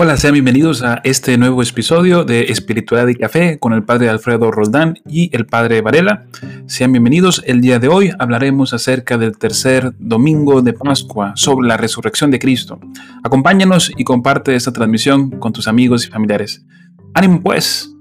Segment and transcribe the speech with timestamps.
[0.00, 4.52] Hola, sean bienvenidos a este nuevo episodio de Espiritualidad y Café con el Padre Alfredo
[4.52, 6.24] Roldán y el Padre Varela.
[6.66, 7.42] Sean bienvenidos.
[7.44, 12.38] El día de hoy hablaremos acerca del tercer domingo de Pascua, sobre la resurrección de
[12.38, 12.78] Cristo.
[13.24, 16.64] Acompáñanos y comparte esta transmisión con tus amigos y familiares.
[17.12, 17.92] ¡Ánimo pues!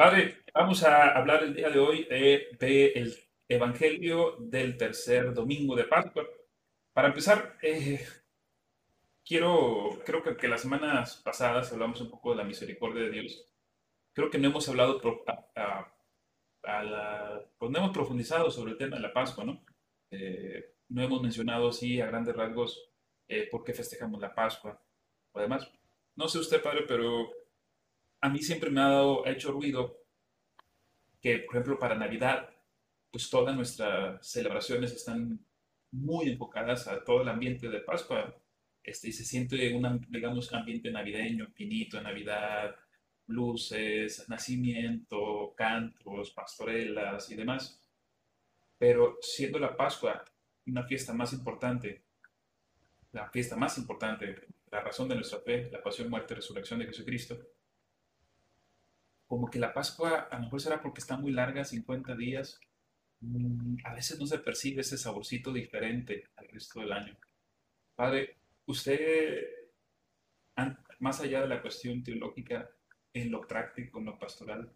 [0.00, 2.04] Padre, vamos a hablar el día de hoy
[2.58, 3.14] del
[3.46, 6.26] Evangelio del tercer domingo de Pascua.
[6.94, 8.00] Para empezar, eh,
[9.22, 13.44] quiero, creo que, que, las semanas pasadas hablamos un poco de la misericordia de Dios.
[14.14, 15.02] Creo que no hemos hablado,
[16.62, 19.62] a, la, pues no hemos profundizado sobre el tema de la Pascua, ¿no?
[20.10, 22.90] Eh, no hemos mencionado así a grandes rasgos
[23.28, 24.82] eh, por qué festejamos la Pascua
[25.32, 25.70] o demás.
[26.16, 27.39] No sé usted, padre, pero
[28.20, 30.04] a mí siempre me ha dado, ha hecho ruido
[31.20, 32.50] que, por ejemplo, para Navidad,
[33.10, 35.44] pues todas nuestras celebraciones están
[35.92, 38.34] muy enfocadas a todo el ambiente de Pascua.
[38.82, 42.74] Este, y se siente un, digamos, ambiente navideño, pinito, Navidad,
[43.26, 47.82] luces, nacimiento, cantos, pastorelas y demás.
[48.78, 50.24] Pero siendo la Pascua
[50.66, 52.04] una fiesta más importante,
[53.12, 57.38] la fiesta más importante, la razón de nuestra fe, la pasión, muerte, resurrección de Jesucristo,
[59.30, 62.58] como que la Pascua a lo mejor será porque está muy larga, 50 días,
[63.20, 67.16] mm, a veces no se percibe ese saborcito diferente al resto del año.
[67.94, 69.46] Padre, usted,
[70.98, 72.68] más allá de la cuestión teológica,
[73.12, 74.74] en lo práctico, en lo pastoral,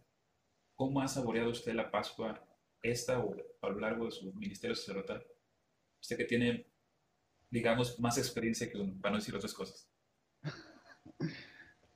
[0.77, 2.41] ¿cómo ha saboreado usted la Pascua
[2.80, 5.27] esta o a lo largo de su ministerio sacerdotal?
[6.00, 6.70] Usted que tiene,
[7.50, 9.91] digamos, más experiencia que uno, para no decir otras cosas.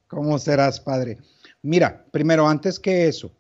[0.09, 1.19] ¿Cómo serás, Padre?
[1.63, 3.33] Mira, primero, antes que eso,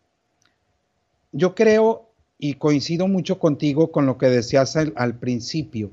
[1.32, 2.08] yo creo
[2.38, 5.90] y coincido mucho contigo con lo que decías al, principio,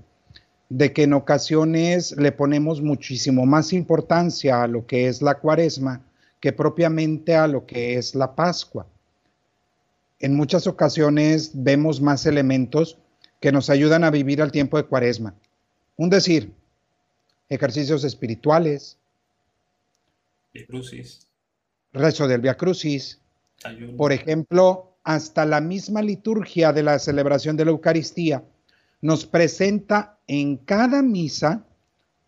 [0.70, 6.02] de que en ocasiones le ponemos muchísimo más importancia a lo que es la cuaresma
[6.40, 8.88] que propiamente a lo que es la Pascua.
[10.20, 12.98] En muchas ocasiones vemos más elementos
[13.40, 15.36] que nos ayudan a vivir al tiempo de cuaresma.
[15.98, 16.54] Un decir,
[17.50, 18.98] ejercicios espirituales.
[20.68, 21.25] Crucis
[21.96, 23.20] rezo del Via Crucis.
[23.98, 28.44] Por ejemplo, hasta la misma liturgia de la celebración de la Eucaristía
[29.02, 31.66] nos presenta en cada misa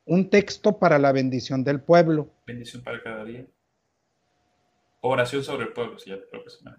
[0.06, 2.29] un texto para la bendición del pueblo.
[2.45, 3.45] Bendición para cada día.
[5.01, 6.17] Oración sobre el pueblo, si ya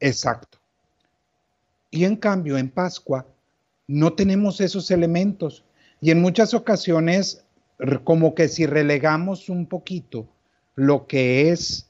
[0.01, 0.59] Exacto.
[1.91, 3.27] Y en cambio, en Pascua
[3.87, 5.65] no tenemos esos elementos.
[6.01, 7.45] Y en muchas ocasiones,
[8.05, 10.29] como que si relegamos un poquito
[10.75, 11.88] lo que es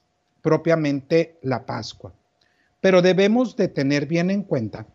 [0.48, 2.14] propiamente la Pascua.
[2.80, 4.86] Pero debemos de tener bien en cuenta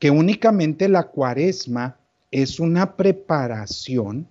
[0.00, 1.98] que únicamente la cuaresma
[2.32, 4.26] es una preparación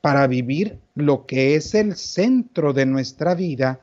[0.00, 3.78] para vivir lo que es el centro de nuestra vida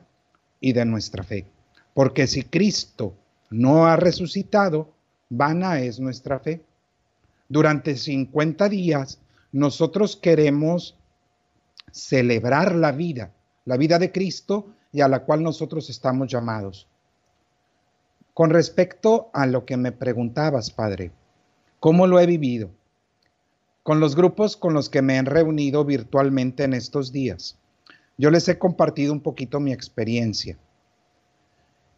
[0.60, 1.46] y de nuestra fe.
[1.94, 3.14] Porque si Cristo
[3.48, 4.92] no ha resucitado,
[5.30, 6.60] vana es nuestra fe.
[7.48, 9.20] Durante 50 días
[9.52, 10.98] nosotros queremos
[11.90, 13.32] celebrar la vida,
[13.64, 16.86] la vida de Cristo y a la cual nosotros estamos llamados.
[18.32, 21.10] Con respecto a lo que me preguntabas, Padre,
[21.80, 22.70] ¿cómo lo he vivido?
[23.82, 27.58] Con los grupos con los que me he reunido virtualmente en estos días,
[28.16, 30.56] yo les he compartido un poquito mi experiencia.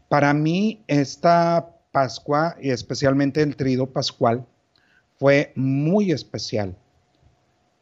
[0.08, 4.46] Para mí, esta Pascua y especialmente el trido pascual
[5.18, 6.76] fue muy especial,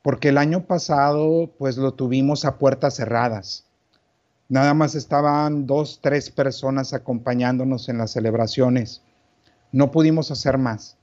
[0.03, 3.65] porque el año pasado pues lo tuvimos a puertas cerradas
[4.49, 9.03] Nada más estaban dos, tres personas acompañándonos en las celebraciones.
[9.73, 10.97] No pudimos hacer más.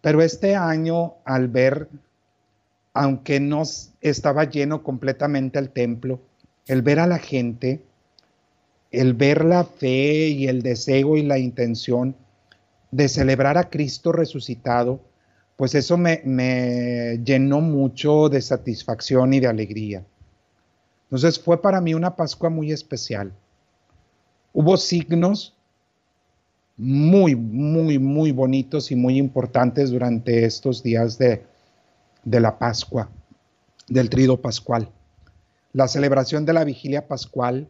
[0.00, 1.88] Pero este año, al ver,
[2.94, 3.62] aunque no
[4.00, 6.20] estaba lleno completamente el templo,
[6.66, 7.84] el ver a la gente,
[8.90, 12.16] el ver la fe y el deseo y la intención
[12.90, 15.00] de celebrar a Cristo resucitado,
[15.56, 20.04] pues eso me, me llenó mucho de satisfacción y de alegría.
[21.12, 23.34] Entonces fue para mí una Pascua muy especial.
[24.54, 25.54] Hubo signos
[26.78, 31.44] muy, muy, muy bonitos y muy importantes durante estos días de,
[32.24, 33.10] de la Pascua,
[33.88, 34.88] del trido pascual.
[35.74, 37.68] La celebración de la vigilia pascual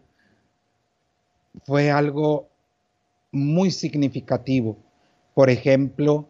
[1.65, 2.49] fue algo
[3.33, 4.77] muy significativo.
[5.35, 6.29] Por ejemplo,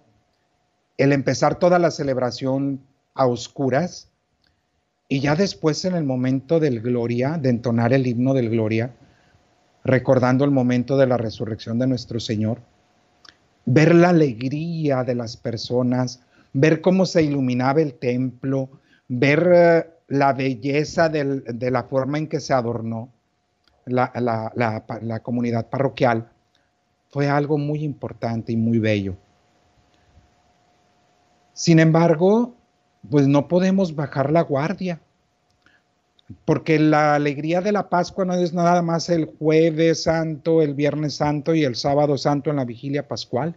[0.97, 2.81] el empezar toda la celebración
[3.13, 4.09] a oscuras
[5.13, 8.95] y ya después en el momento del gloria, de entonar el himno del gloria,
[9.85, 12.63] recordando el momento de la resurrección de nuestro Señor,
[13.67, 16.23] ver la alegría de las personas,
[16.55, 18.71] ver cómo se iluminaba el templo,
[19.07, 23.11] ver eh, la belleza de la forma en que se adornó
[23.85, 24.11] la,
[24.55, 26.27] la comunidad parroquial,
[27.11, 29.15] fue algo muy importante y muy bello.
[31.53, 32.57] Sin embargo,
[33.09, 35.01] pues no podemos bajar la guardia,
[36.45, 41.15] porque la alegría de la Pascua no es nada más el jueves santo, el viernes
[41.15, 43.57] santo y el sábado santo en la vigilia pascual,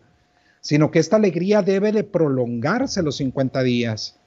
[0.62, 4.18] sino que esta alegría debe de prolongarse los 50 días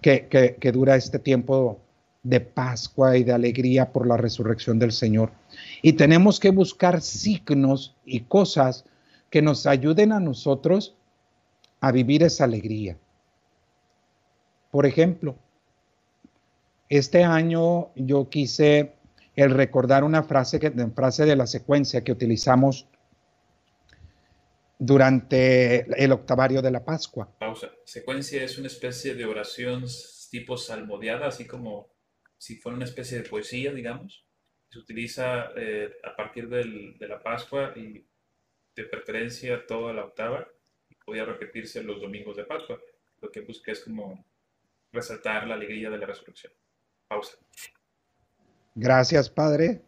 [0.00, 0.26] que,
[0.60, 1.80] que dura este tiempo
[2.22, 5.32] de Pascua y de alegría por la resurrección del Señor.
[5.82, 8.84] Y tenemos que buscar signos y cosas
[9.30, 10.94] que nos ayuden a nosotros
[11.80, 12.96] a vivir esa alegría.
[14.72, 15.38] Por ejemplo,
[16.88, 18.94] este año yo quise
[19.36, 22.88] el recordar una frase, que, frase de la secuencia que utilizamos
[24.78, 27.30] durante el octavario de la Pascua.
[27.38, 27.70] Pausa.
[27.84, 29.84] Secuencia es una especie de oración
[30.30, 31.92] tipo salmodiada, así como
[32.38, 34.26] si fuera una especie de poesía, digamos.
[34.70, 38.08] Se utiliza eh, a partir del, de la Pascua y
[38.74, 40.48] de preferencia toda la octava
[41.04, 42.80] podía repetirse los domingos de Pascua.
[43.20, 44.24] Lo que busqué es como
[44.92, 46.52] resaltar la alegría de la resurrección.
[47.08, 47.36] Pausa.
[48.74, 49.82] Gracias, Padre.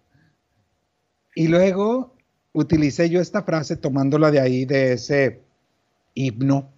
[1.34, 2.16] Y luego
[2.52, 5.42] utilicé yo esta frase tomándola de ahí, de ese
[6.14, 6.72] himno,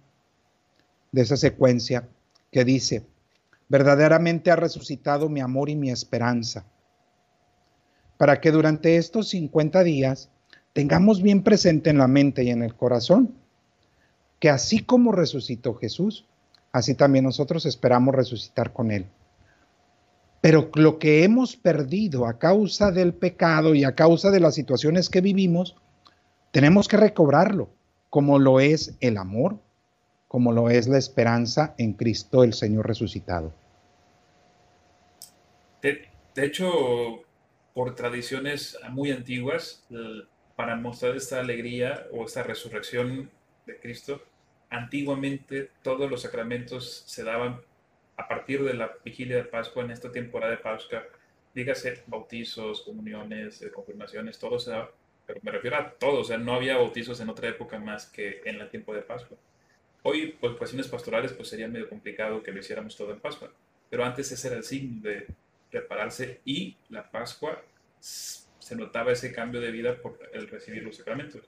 [1.11, 2.07] de esa secuencia
[2.51, 3.05] que dice,
[3.69, 6.65] verdaderamente ha resucitado mi amor y mi esperanza,
[8.17, 10.31] para que durante estos 50 días
[10.73, 13.35] tengamos bien presente en la mente y en el corazón
[14.39, 16.27] que así como resucitó Jesús,
[16.71, 19.05] así también nosotros esperamos resucitar con Él.
[20.41, 25.09] Pero lo que hemos perdido a causa del pecado y a causa de las situaciones
[25.09, 25.75] que vivimos,
[26.51, 27.69] tenemos que recobrarlo,
[28.09, 29.59] como lo es el amor,
[30.27, 33.53] como lo es la esperanza en Cristo el Señor resucitado.
[35.81, 36.67] De, hecho,
[37.73, 39.83] por tradiciones muy antiguas,
[40.55, 43.29] para mostrar esta alegría o esta resurrección
[43.65, 44.21] de Cristo,
[44.69, 47.61] antiguamente todos los sacramentos se daban
[48.17, 51.03] a partir de la vigilia de Pascua en esta temporada de Pascua,
[51.53, 54.91] dígase bautizos, comuniones, eh, confirmaciones, todo se daba,
[55.25, 58.41] pero me refiero a todo, o sea, no había bautizos en otra época más que
[58.45, 59.37] en el tiempo de Pascua.
[60.03, 63.51] Hoy, por cuestiones pastorales, pues sería medio complicado que lo hiciéramos todo en Pascua,
[63.89, 65.27] pero antes ese era el signo de
[65.69, 67.61] prepararse y la Pascua
[67.99, 71.43] se notaba ese cambio de vida por el recibir los sacramentos.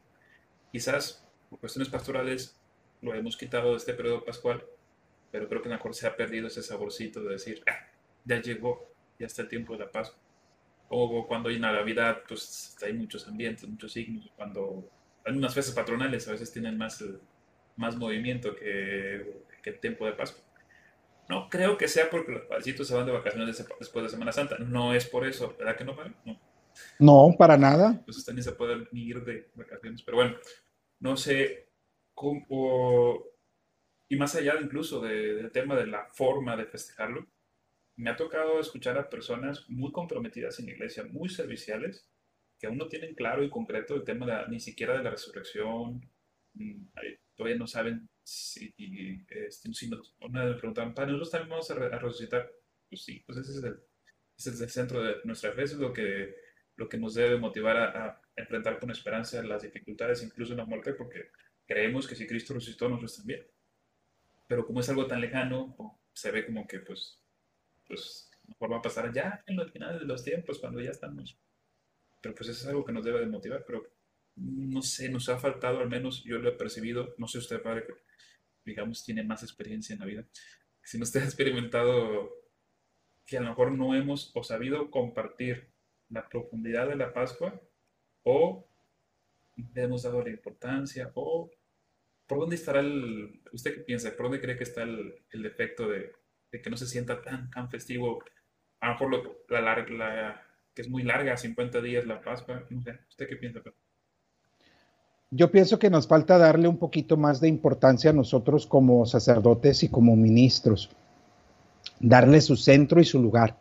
[0.71, 2.59] Quizás por cuestiones pastorales
[3.01, 4.63] lo hemos quitado de este periodo pascual,
[5.31, 7.87] pero creo que mejor se ha perdido ese saborcito de decir, ah,
[8.25, 10.19] ya llegó, ya está el tiempo de la Pascua.
[10.89, 14.31] O cuando hay Navidad, pues hay muchos ambientes, muchos signos.
[14.35, 14.89] Cuando
[15.23, 17.03] hay unas fiestas patronales a veces tienen más,
[17.75, 20.43] más movimiento que, que el tiempo de Pascua.
[21.29, 24.57] No creo que sea porque los padrecitos se van de vacaciones después de Semana Santa.
[24.57, 26.39] No es por eso, ¿verdad que no, No.
[26.97, 27.91] No, para nada.
[27.91, 30.01] Entonces también se pueden ir de vacaciones.
[30.01, 30.37] Pero bueno,
[30.99, 31.68] no sé
[32.19, 33.23] cómo,
[34.09, 37.25] y más allá incluso del tema de la forma de festejarlo,
[37.95, 42.09] me ha tocado escuchar a personas muy comprometidas en la iglesia, muy serviciales,
[42.59, 46.11] que aún no tienen claro y concreto el tema ni siquiera de la resurrección,
[46.55, 46.87] mm,
[47.35, 48.73] todavía no saben si,
[49.29, 52.51] este, si nos, una me preguntaban, para nosotros también vamos a, resucitar.
[52.89, 53.79] Pues sí, pues ese es el,
[54.37, 56.35] ese es el centro de nuestra fe, eso es lo que,
[56.75, 60.93] lo que nos debe motivar a, a enfrentar con esperanza las dificultades, incluso la muerte,
[60.93, 61.29] porque
[61.69, 63.45] creemos que si Cristo resucitó, nosotros también.
[64.47, 67.21] Pero como es algo tan lejano, se ve como que, pues,
[67.87, 71.37] pues, mejor va a pasar ya en los finales de los tiempos, cuando ya estamos.
[72.21, 73.87] Pero pues eso es algo que nos debe de motivar, pero
[74.35, 77.85] no sé, nos ha faltado, al menos yo lo he percibido, no sé usted, padre,
[77.85, 77.93] que
[78.65, 80.25] digamos tiene más experiencia en la vida,
[80.81, 82.31] si no usted ha experimentado
[83.25, 85.69] que a lo mejor no hemos o sabido compartir
[86.09, 87.61] la profundidad de la Pascua
[88.23, 88.67] o
[89.55, 91.51] le hemos dado la importancia o
[92.29, 96.11] por dónde estará el, usted qué piensa, por dónde cree que está el, defecto de,
[96.51, 98.23] que no se sienta tan, tan festivo,
[98.79, 100.41] a lo mejor la,
[100.75, 102.63] que es muy larga, 50 días la Pascua,
[103.09, 103.61] ¿usted qué piensa?
[105.31, 109.81] Yo pienso que nos falta darle un poquito más de importancia a nosotros como sacerdotes
[109.81, 110.91] y como ministros,
[111.99, 113.57] darle su centro y su lugar.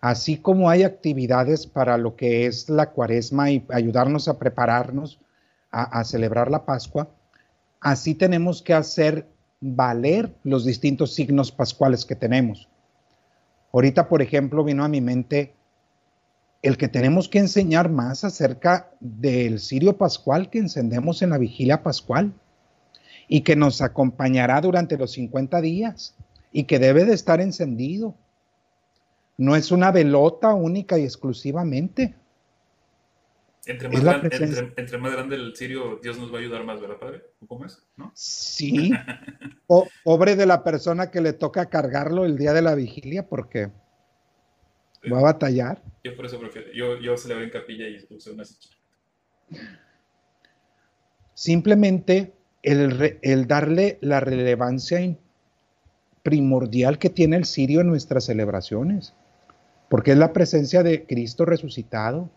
[0.00, 5.20] Así como hay actividades para lo que es la cuaresma y ayudarnos a prepararnos
[5.70, 7.08] a, celebrar la Pascua,
[7.84, 9.28] así tenemos que hacer
[9.60, 12.68] valer los distintos signos pascuales que tenemos.
[13.72, 15.54] Ahorita, por ejemplo, vino a mi mente
[16.62, 21.82] el que tenemos que enseñar más acerca del cirio pascual que encendemos en la vigilia
[21.82, 22.32] pascual
[23.28, 26.14] y que nos acompañará durante los 50 días
[26.52, 28.14] y que debe de estar encendido.
[29.36, 32.14] No es una velota única y exclusivamente.
[33.66, 34.28] Entre más, grande,
[34.76, 37.22] entre, más, grande, el cirio, Dios nos va a ayudar más, ¿verdad, Padre?
[37.46, 37.82] ¿Cómo es?
[37.96, 38.12] ¿No?
[38.14, 38.90] Sí.
[39.66, 43.70] o, pobre de la persona que le toca cargarlo el día de la vigilia porque
[45.10, 45.82] va a batallar.
[46.02, 48.44] Yo por eso prefiero, yo, yo se le en capilla y usé una
[51.34, 55.16] Simplemente el, el, darle la relevancia
[56.22, 59.14] primordial que tiene el sirio en nuestras celebraciones,
[59.88, 62.30] porque es la presencia de Cristo resucitado,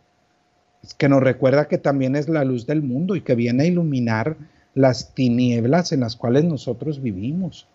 [0.98, 4.38] que nos recuerda que también es la luz del mundo y que viene a iluminar
[4.74, 7.68] las tinieblas en las cuales nosotros vivimos.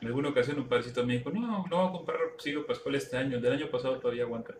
[0.00, 3.16] En alguna ocasión un padrecito me dijo, no, no voy a comprar Sirio Pascual este
[3.16, 4.54] año, del año pasado todavía aguanta.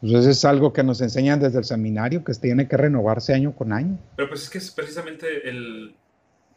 [0.00, 3.72] Entonces es algo que nos enseñan desde el seminario, que tiene que renovarse año con
[3.72, 3.98] año.
[4.16, 5.94] Pero pues es que es precisamente el,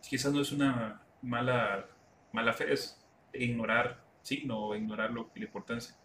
[0.01, 1.85] quizás no es una mala,
[2.31, 2.97] mala fe, es
[3.33, 5.95] ignorar signo o ignorar lo, la importancia.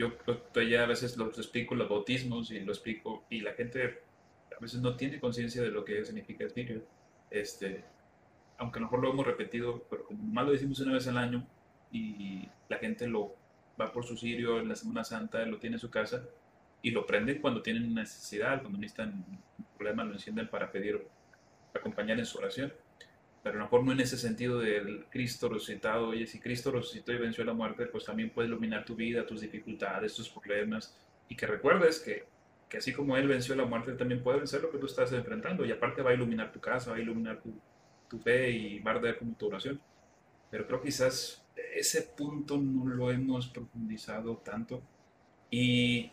[0.00, 0.14] Yo
[0.66, 3.98] ya a veces lo, explico los bautismos y lo explico, y la gente
[4.56, 6.82] a veces no tiene conciencia de lo que significa el sirio.
[7.30, 7.84] Este,
[8.56, 11.18] aunque a lo mejor lo hemos repetido, pero como más lo decimos una vez al
[11.18, 11.46] año
[11.92, 13.36] y la gente lo
[13.78, 16.24] va por su sirio en la Semana Santa, lo tiene en su casa
[16.80, 19.22] y lo prenden cuando tienen necesidad, cuando necesitan
[19.58, 21.06] un problema, lo encienden para pedir,
[21.74, 22.72] acompañar en su oración.
[23.42, 26.08] Pero a lo mejor no en ese sentido del Cristo resucitado.
[26.08, 29.40] Oye, si Cristo resucitó y venció la muerte, pues también puede iluminar tu vida, tus
[29.40, 30.94] dificultades, tus problemas.
[31.28, 32.26] Y que recuerdes que,
[32.68, 35.64] que así como Él venció la muerte, también puede vencer lo que tú estás enfrentando.
[35.64, 37.54] Y aparte va a iluminar tu casa, va a iluminar tu,
[38.08, 39.80] tu fe y va a arder como tu oración.
[40.50, 41.42] Pero creo quizás
[41.74, 44.82] ese punto no lo hemos profundizado tanto.
[45.50, 46.12] Y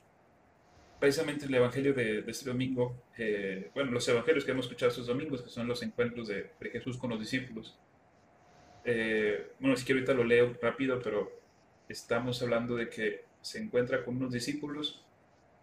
[1.00, 5.42] precisamente el Evangelio de, este domingo, eh, bueno, los Evangelios que hemos escuchado estos domingos,
[5.42, 7.78] que son los encuentros de, Jesús con los discípulos.
[8.84, 11.32] Eh, bueno, si que ahorita lo leo rápido, pero
[11.90, 15.06] estamos hablando de que se encuentra con unos discípulos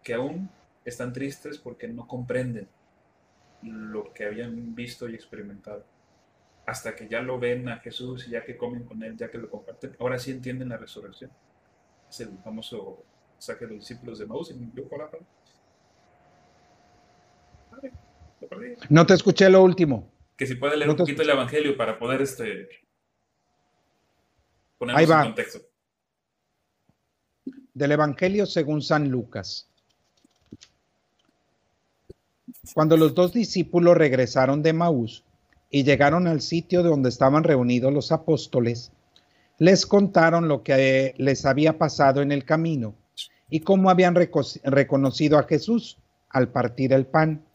[0.03, 0.49] que aún
[0.85, 2.67] están tristes porque no comprenden
[3.63, 5.85] lo que habían visto y experimentado
[6.65, 9.37] hasta que ya lo ven a Jesús y ya que comen con él, ya que
[9.37, 11.31] lo comparten, ahora sí entienden la resurrección.
[12.09, 13.03] Es el famoso
[13.37, 15.09] saque los discípulos de Maús y me la
[18.89, 20.11] No te escuché lo último.
[20.37, 22.67] Que si puede leer un poquito el Evangelio para poder este,
[24.77, 25.59] ponernos en contexto.
[27.73, 29.69] Del Evangelio según San Lucas.
[32.73, 35.23] Cuando los dos discípulos regresaron de Maús,
[35.75, 38.93] y llegaron al sitio donde estaban reunidos los apóstoles,
[39.57, 42.95] les contaron lo que les había pasado en el camino
[43.49, 45.97] y cómo habían reconocido a Jesús
[46.29, 47.45] al partir el pan.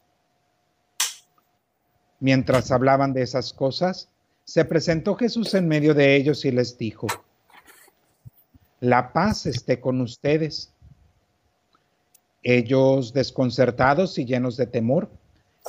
[2.20, 4.08] Mientras hablaban de esas cosas,
[4.44, 7.06] se presentó Jesús en medio de ellos y les dijo,
[8.80, 10.72] la paz esté con ustedes.
[12.42, 15.10] Ellos, desconcertados y llenos de temor,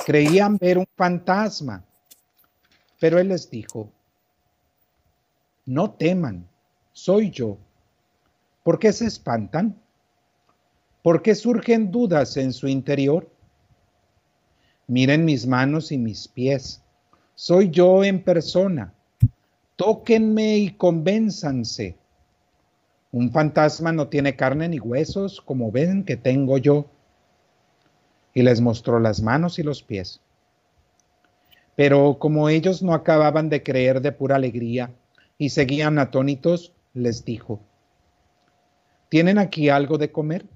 [0.06, 1.84] creían ver un fantasma
[3.02, 3.90] pero él les dijo,
[5.66, 6.48] no teman,
[6.92, 7.58] soy yo.
[8.62, 9.81] ¿Por qué se espantan?
[11.02, 13.28] ¿Por qué surgen dudas en su interior?
[14.86, 16.80] Miren mis manos y mis pies.
[17.34, 18.94] Soy yo en persona.
[19.74, 21.96] Tóquenme y convénzanse.
[23.10, 26.86] Un fantasma no tiene carne ni huesos, como ven que tengo yo.
[28.32, 30.20] Y les mostró las manos y los pies.
[31.74, 34.90] Pero como ellos no acababan de creer de pura alegría
[35.36, 37.60] y seguían atónitos, les dijo,
[39.08, 40.46] ¿tienen aquí algo de comer?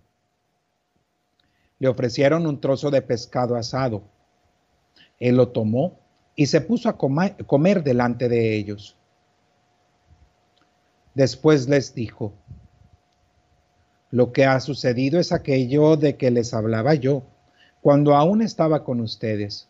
[1.79, 4.03] Le ofrecieron un trozo de pescado asado.
[5.19, 5.99] Él lo tomó
[6.35, 8.97] y se puso a comer delante de ellos.
[11.15, 12.33] Después les dijo,
[14.11, 17.23] lo que ha sucedido es aquello de que les hablaba yo
[17.81, 19.69] cuando aún estaba con ustedes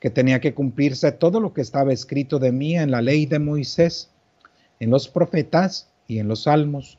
[0.00, 3.38] que tenía que cumplirse todo lo que estaba escrito de mí en la ley de
[3.38, 4.10] Moisés,
[4.78, 6.98] en los profetas y en los salmos.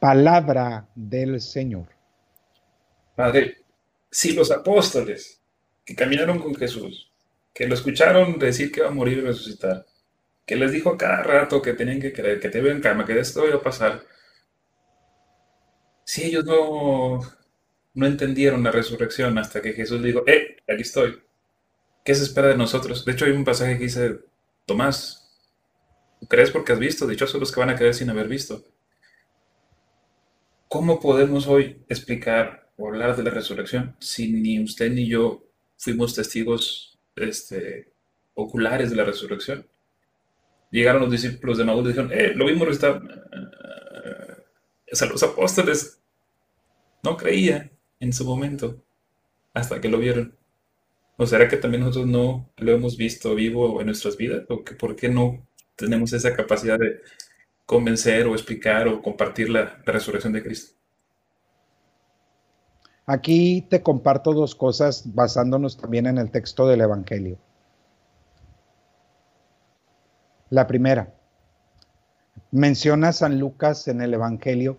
[0.00, 1.88] Palabra del Señor.
[3.14, 3.58] Padre,
[4.10, 5.42] si los apóstoles
[5.84, 7.12] que caminaron con Jesús,
[7.52, 9.84] que lo escucharon decir que iba a morir y resucitar,
[10.46, 13.46] que les dijo cada rato que tenían que creer, que te ven cama, que esto
[13.46, 14.02] iba a pasar,
[16.04, 17.20] si ellos no,
[17.92, 21.22] no entendieron la resurrección hasta que Jesús dijo, eh, aquí estoy,
[22.02, 23.04] ¿qué se espera de nosotros?
[23.04, 24.18] De hecho, hay un pasaje que dice,
[24.64, 25.30] Tomás,
[26.26, 27.06] ¿crees porque has visto?
[27.06, 28.64] Dichosos los que van a creer sin haber visto.
[30.70, 35.42] ¿Cómo podemos hoy explicar o hablar de la resurrección si ni usted ni yo
[35.76, 37.92] fuimos testigos este,
[38.34, 39.66] oculares de la resurrección?
[40.70, 43.02] Llegaron los discípulos de Maús y dijeron, eh, lo vimos resucitar.
[44.92, 46.00] O los apóstoles
[47.02, 48.80] no creían en su momento
[49.52, 50.36] hasta que lo vieron.
[51.16, 54.44] ¿O será que también nosotros no lo hemos visto vivo en nuestras vidas?
[54.48, 57.00] ¿O que por qué no tenemos esa capacidad de
[57.70, 60.74] convencer o explicar o compartir la, resurrección de Cristo.
[63.06, 67.38] Aquí te comparto dos cosas basándonos también en el texto del Evangelio.
[70.48, 71.14] La primera,
[72.50, 74.76] menciona San Lucas en el Evangelio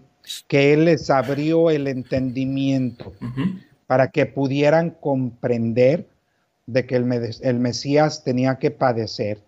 [0.50, 3.14] que él les abrió el entendimiento
[3.88, 6.10] para que pudieran comprender
[6.66, 9.42] de que el, el Mesías tenía que padecer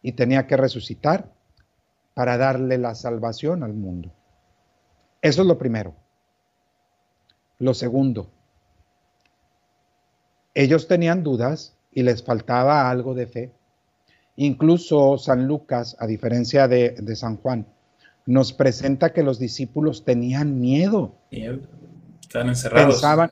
[0.00, 1.30] y tenía que resucitar
[2.14, 4.12] para darle la salvación al mundo.
[5.20, 5.94] Eso es lo primero.
[7.58, 8.30] Lo segundo,
[10.54, 13.52] ellos tenían dudas y les faltaba algo de fe.
[14.36, 17.66] Incluso San Lucas, a diferencia de, San Juan,
[18.26, 21.14] nos presenta que los discípulos tenían miedo.
[21.30, 23.30] Estaban encerrados.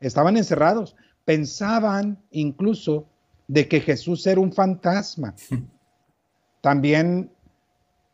[0.00, 0.96] estaban encerrados.
[1.24, 3.08] Pensaban incluso
[3.48, 5.34] de que Jesús era un fantasma.
[6.60, 7.30] También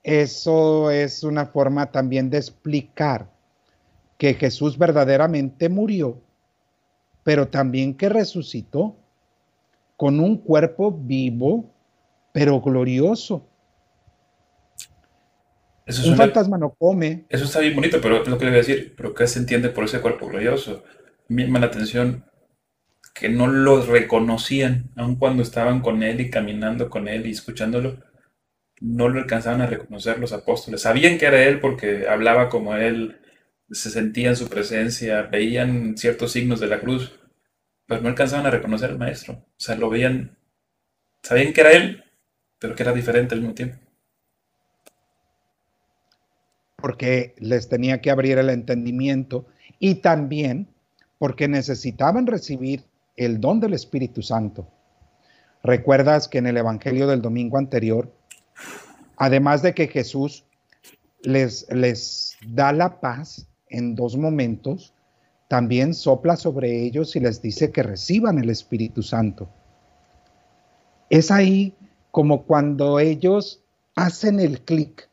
[0.02, 3.30] eso es una forma también de explicar
[4.17, 6.21] que Jesús verdaderamente murió,
[7.23, 8.97] pero también que resucitó
[9.97, 11.75] con un cuerpo vivo,
[12.32, 13.47] pero glorioso.
[15.86, 17.26] un fantasma no come.
[17.28, 18.95] Eso está bien bonito, pero es lo que le voy a decir.
[18.97, 20.84] ¿Pero qué se entiende por ese cuerpo glorioso?
[21.28, 22.25] Me llama la atención
[23.15, 27.99] que no lo reconocían, aun cuando estaban con él y caminando con él y escuchándolo
[28.80, 30.82] no lo alcanzaban a reconocer los apóstoles.
[30.82, 33.21] Sabían que era él porque hablaba como él,
[33.71, 37.19] se sentía en su presencia, veían ciertos signos de la cruz,
[37.86, 39.34] pero no alcanzaban a reconocer al maestro.
[39.34, 40.36] O sea, lo veían,
[41.23, 42.04] sabían que era él,
[42.58, 43.78] pero que era diferente al mismo tiempo.
[46.76, 49.47] Porque les tenía que abrir el entendimiento
[49.78, 50.69] y también
[51.19, 52.84] porque necesitaban recibir
[53.16, 54.66] el don del Espíritu Santo.
[55.62, 58.10] Recuerdas que en el Evangelio del domingo anterior
[59.16, 60.44] Además de que Jesús
[61.23, 64.94] les, les da la paz en dos momentos,
[65.49, 69.49] también sopla sobre ellos y les dice que reciban el Espíritu Santo.
[71.08, 71.75] Es ahí
[72.10, 73.60] como cuando ellos
[73.96, 75.08] hacen el clic.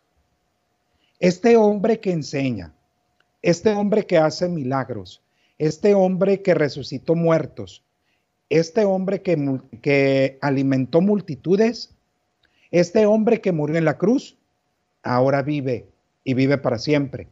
[1.20, 2.74] Este hombre que enseña,
[3.42, 5.24] este hombre que hace milagros,
[5.58, 7.84] este hombre que resucitó muertos,
[8.50, 11.97] este hombre que, que alimentó multitudes,
[12.72, 14.38] este hombre que murió en la cruz,
[15.04, 15.90] ahora vive
[16.24, 17.30] y vive para siempre.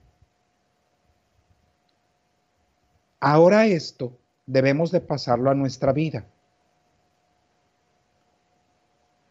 [3.19, 6.25] Ahora esto debemos de pasarlo a nuestra vida.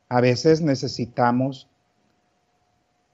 [0.08, 1.68] A veces necesitamos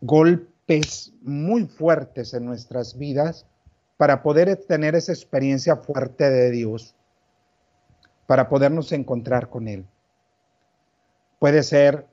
[0.00, 3.46] golpes muy fuertes en nuestras vidas
[3.96, 6.94] para poder tener esa experiencia fuerte de Dios,
[8.26, 9.87] para podernos encontrar con Él.
[11.38, 12.07] Puede ser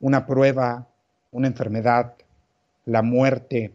[0.00, 0.86] una prueba,
[1.30, 2.14] una enfermedad,
[2.84, 3.72] la muerte,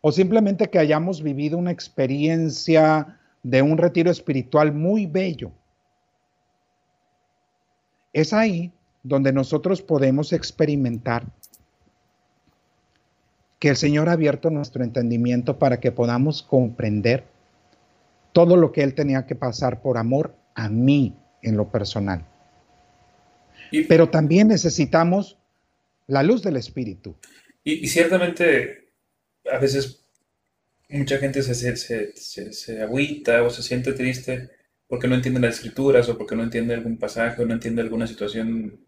[0.00, 5.50] o simplemente que hayamos vivido una experiencia de un retiro espiritual muy bello.
[8.12, 11.24] Es ahí donde nosotros podemos experimentar
[13.58, 17.24] que el Señor ha abierto nuestro entendimiento para que podamos comprender
[18.32, 22.24] todo lo que Él tenía que pasar por amor a mí en lo personal.
[23.88, 25.38] Pero también necesitamos
[26.06, 27.16] la luz del Espíritu.
[27.64, 28.90] Y, ciertamente,
[29.50, 30.04] a veces
[30.88, 34.50] mucha gente se, se, se, agüita o se siente triste
[34.86, 38.06] porque no entiende las escrituras o porque no entiende algún pasaje o no entiende alguna
[38.06, 38.80] situación,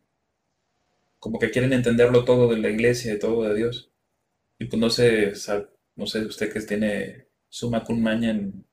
[1.18, 3.90] como que quieren entenderlo todo de la iglesia y todo de Dios.
[4.58, 5.32] Y pues no sé,
[5.96, 8.64] no sé, usted que tiene suma cum maña en,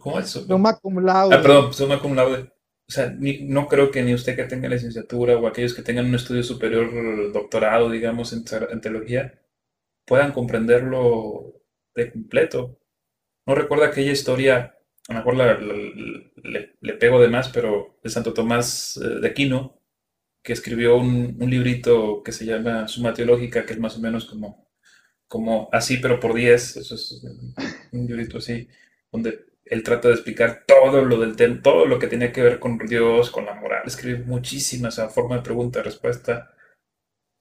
[0.00, 0.46] ¿cómo es eso?
[0.46, 1.36] Suma cum laude.
[1.36, 2.53] Ah, perdón, suma cum laude
[2.86, 6.14] o sea, no creo que ni usted que tenga licenciatura o aquellos que tengan un
[6.14, 8.44] estudio superior, doctorado, digamos, en,
[8.80, 9.40] teología,
[10.04, 11.62] puedan comprenderlo
[11.94, 12.78] de completo.
[13.46, 14.76] No recuerda aquella historia,
[15.08, 15.36] a lo mejor
[16.82, 19.80] le, pego de más, pero de Santo Tomás eh, de Aquino,
[20.42, 24.68] que escribió un, librito que se llama Suma Teológica, que es más o menos como,
[25.26, 26.76] como así, pero por 10.
[26.76, 27.24] Eso es
[27.92, 28.68] un librito así,
[29.10, 32.78] donde él trata de explicar todo lo del todo lo que tiene que ver con
[32.78, 33.82] Dios, con la moral.
[33.86, 36.54] Escribe muchísimas a forma de pregunta respuesta.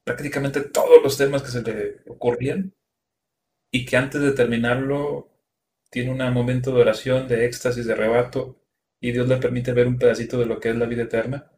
[0.05, 2.73] Prácticamente todos los temas que se le ocurrían.
[3.71, 5.31] Y que antes de terminarlo,
[5.89, 8.59] tiene un momento de oración, de éxtasis, de arrebato.
[9.01, 11.53] Y Dios le permite ver un pedacito de lo que es la vida eterna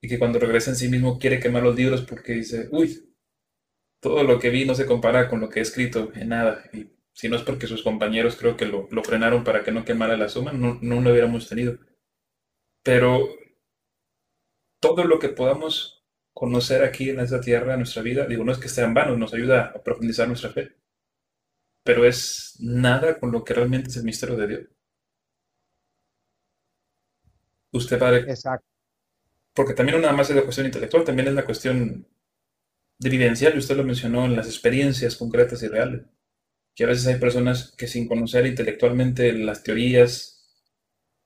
[0.00, 3.14] y que cuando regresa en sí mismo quiere quemar los libros porque dice, uy,
[4.00, 6.64] todo lo que vi no se compara con lo que he escrito en nada.
[7.18, 10.28] Si no es porque sus compañeros creo que lo, frenaron para que no quemara la
[10.28, 11.78] suma, no, no lo hubiéramos tenido.
[12.84, 13.28] Pero
[14.80, 18.58] todo lo que podamos conocer aquí en esta tierra, en nuestra vida, digo, no es
[18.58, 20.76] que sea en vano, nos ayuda a profundizar nuestra fe,
[21.82, 24.68] pero es nada con lo que realmente es el misterio de Dios.
[27.72, 28.68] Usted, padre, Exacto
[29.58, 32.06] porque también no nada más es la cuestión intelectual, también es la cuestión
[33.00, 36.02] de vivencial, y usted lo mencionó en las experiencias concretas y reales,
[36.78, 40.48] que a veces hay personas que sin conocer intelectualmente las teorías,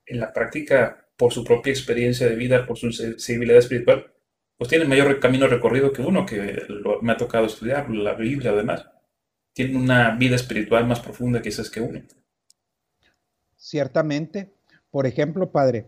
[0.06, 4.14] en la práctica, por su propia experiencia de vida, por su sensibilidad espiritual,
[4.56, 6.62] pues tienen mayor camino recorrido que uno que
[7.02, 8.86] me ha tocado estudiar, la Biblia además.
[9.52, 12.00] Tienen una vida espiritual más profunda quizás que uno.
[13.54, 14.54] Ciertamente.
[14.90, 15.84] Por ejemplo, padre,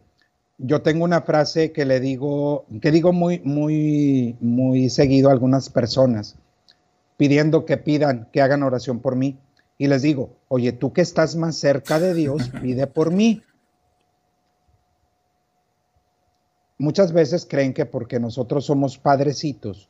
[0.58, 5.70] yo tengo una frase que le digo, que digo muy, muy, muy seguido a algunas
[5.70, 6.36] personas,
[7.16, 9.38] pidiendo que pidan, que hagan oración por mí.
[9.76, 13.42] Y les digo, oye, tú que estás más cerca de Dios, pide por mí.
[16.78, 19.88] Muchas veces creen que porque nosotros somos padrecitos,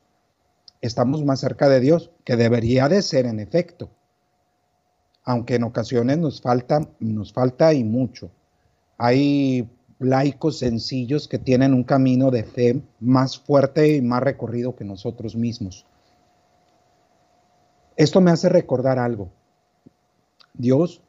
[0.80, 3.90] estamos más cerca de Dios, que debería de ser en efecto.
[5.24, 8.30] Aunque en ocasiones nos falta, nos falta y mucho.
[8.98, 9.68] Hay
[9.98, 15.34] laicos sencillos que tienen un camino de fe más fuerte y más recorrido que nosotros
[15.34, 15.86] mismos.
[17.96, 19.30] Esto me hace recordar algo.
[20.54, 21.02] Dios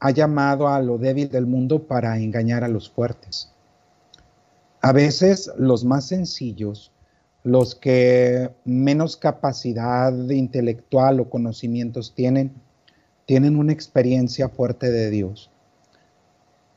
[0.00, 3.52] ha llamado a lo débil del mundo para engañar a los fuertes.
[4.80, 6.92] A veces los más sencillos,
[7.44, 12.52] los que menos capacidad intelectual o conocimientos tienen,
[13.26, 15.52] tienen una experiencia fuerte de Dios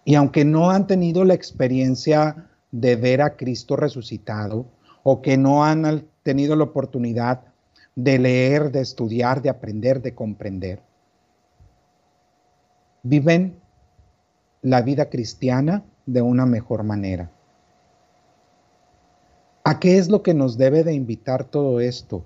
[0.06, 4.68] y aunque no han tenido la experiencia de ver a Cristo resucitado
[5.04, 7.42] o que no han tenido la oportunidad
[7.96, 10.82] de leer, de estudiar, de aprender, de comprender,
[13.06, 13.60] viven
[14.62, 17.32] la vida cristiana de una mejor manera.
[19.64, 22.26] ¿A qué es lo que nos debe de invitar todo esto?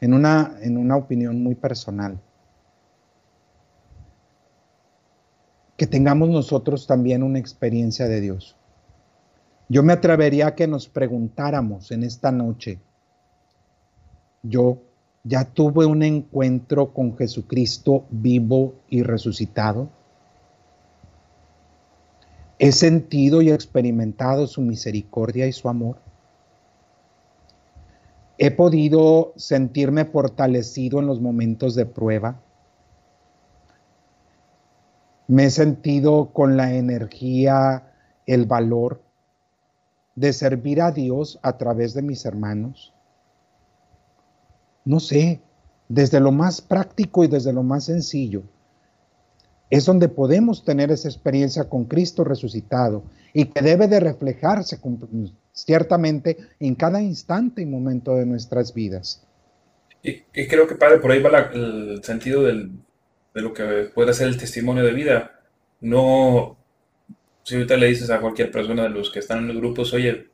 [0.00, 2.20] En una, en una opinión muy personal.
[5.82, 8.54] que tengamos nosotros también una experiencia de Dios.
[9.68, 12.78] Yo me atrevería a que nos preguntáramos en esta noche,
[14.44, 14.78] yo
[15.24, 19.88] ya tuve un encuentro con Jesucristo vivo y resucitado.
[22.62, 25.96] He sentido y experimentado su misericordia y su amor.
[28.38, 32.40] He podido sentirme fortalecido en los momentos de prueba
[35.32, 37.90] me he sentido con la energía,
[38.26, 39.00] el valor
[40.14, 42.92] de servir a Dios a través de mis hermanos.
[44.84, 45.40] No sé,
[45.88, 48.42] desde lo más práctico y desde lo más sencillo,
[49.72, 54.78] es donde podemos tener esa experiencia con Cristo resucitado y que debe de reflejarse
[55.54, 59.26] ciertamente en cada instante y momento de nuestras vidas.
[60.02, 62.72] Y, creo que, Padre, por ahí va el sentido del,
[63.34, 65.40] de lo que puede ser el testimonio de vida.
[65.80, 66.58] No,
[67.42, 70.28] si ahorita le dices a cualquier persona de los que están en los grupos, oye,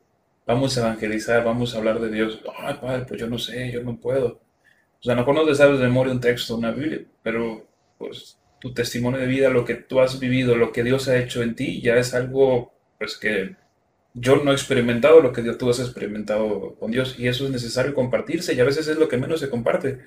[0.45, 2.41] vamos a evangelizar, vamos a hablar de Dios.
[2.57, 4.41] Ay, padre, pues yo no sé, yo no puedo.
[4.99, 7.65] O sea, no conoces, sabes de memoria un texto, una Biblia, pero
[7.97, 11.41] pues tu testimonio de vida, lo que tú has vivido, lo que Dios ha hecho
[11.43, 13.55] en ti, ya es algo pues que
[14.13, 17.93] yo no he experimentado lo que tú has experimentado con Dios y eso es necesario
[17.93, 19.99] compartirse y a veces es lo que menos se comparte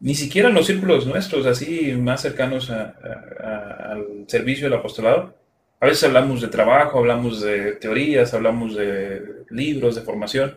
[0.00, 5.34] ni siquiera en los círculos nuestros, así más cercanos al servicio del apostolado.
[5.80, 10.56] A veces hablamos de trabajo, hablamos de teorías, hablamos de libros, de formación,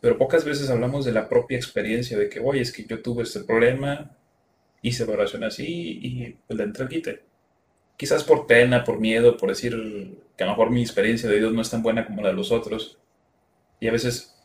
[0.00, 3.22] pero pocas veces hablamos de la propia experiencia, de que, oye, es que yo tuve
[3.22, 4.10] este problema,
[4.82, 7.22] hice oración así y pues le entré quite.
[7.96, 9.72] Quizás por pena, por miedo, por decir
[10.36, 12.34] que a lo mejor mi experiencia de Dios no es tan buena como la de
[12.34, 12.98] los otros.
[13.80, 14.36] Y a veces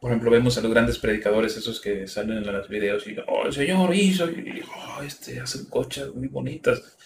[0.00, 3.46] por ejemplo, vemos a los grandes predicadores, esos que salen en los videos y, oh,
[3.46, 6.96] el Señor hizo, y, oh, este, hacen cochas muy bonitas.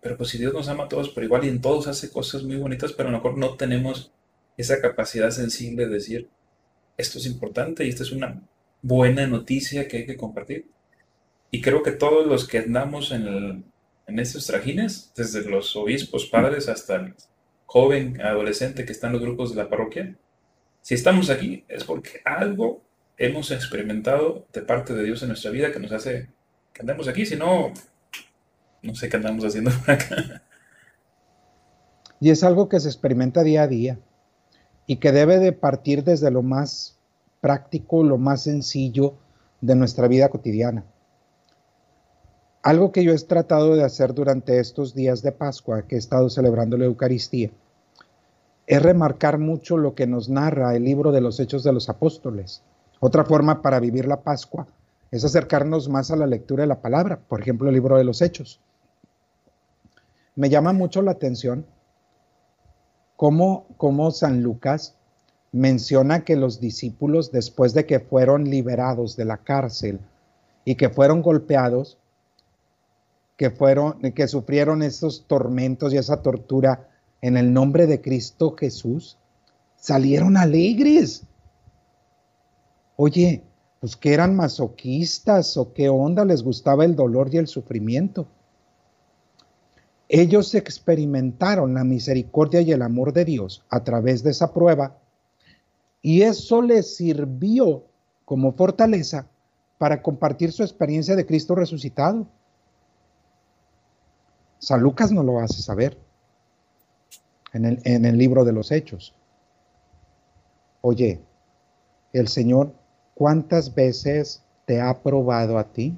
[0.00, 2.42] Pero pues si Dios nos ama a todos por igual y en todos hace cosas
[2.42, 4.12] muy bonitas, pero a lo mejor no tenemos
[4.56, 6.28] esa capacidad sensible de decir,
[6.96, 8.40] esto es importante y esta es una
[8.82, 10.66] buena noticia que hay que compartir.
[11.50, 13.64] Y creo que todos los que andamos en,
[14.06, 17.14] estos trajines, desde los obispos, padres, hasta el
[17.66, 20.16] joven, adolescente que está en los grupos de la parroquia,
[20.82, 22.82] si estamos aquí es porque algo
[23.16, 26.28] hemos experimentado de parte de Dios en nuestra vida que nos hace
[26.72, 27.72] que andemos aquí, si no,
[28.82, 30.42] no sé qué andamos haciendo acá.
[32.20, 33.98] Y es algo que se experimenta día a día
[34.86, 36.98] y que debe de partir desde lo más
[37.40, 39.14] práctico, lo más sencillo
[39.60, 40.84] de nuestra vida cotidiana.
[42.68, 46.28] Algo que yo he tratado de hacer durante estos días de Pascua que he estado
[46.28, 47.50] celebrando la Eucaristía
[48.66, 52.62] es remarcar mucho lo que nos narra el libro de los Hechos de los Apóstoles.
[53.00, 54.66] Otra forma para vivir la Pascua
[55.10, 58.20] es acercarnos más a la lectura de la palabra, por ejemplo, el libro de los
[58.20, 58.60] Hechos.
[60.36, 61.64] Me llama mucho la atención
[63.16, 63.64] cómo,
[64.10, 64.94] San Lucas
[65.52, 70.00] menciona que los discípulos, después de que fueron liberados de la cárcel
[70.66, 71.96] y que fueron golpeados,
[73.38, 76.88] que, fueron, que sufrieron esos tormentos y esa tortura
[77.22, 79.16] en el nombre de Cristo Jesús,
[79.76, 81.22] salieron alegres.
[82.96, 83.44] Oye,
[83.80, 88.26] pues que eran masoquistas o qué onda les gustaba el dolor y el sufrimiento.
[90.08, 94.98] Ellos experimentaron la misericordia y el amor de Dios a través de esa prueba
[96.02, 97.84] y eso les sirvió
[98.24, 99.28] como fortaleza
[99.78, 102.26] para compartir su experiencia de Cristo resucitado.
[104.58, 105.98] San Lucas no lo hace saber
[107.52, 109.14] en el, en el libro de los Hechos.
[110.80, 111.20] Oye,
[112.12, 112.72] el Señor,
[113.14, 115.96] ¿cuántas veces te ha probado a ti?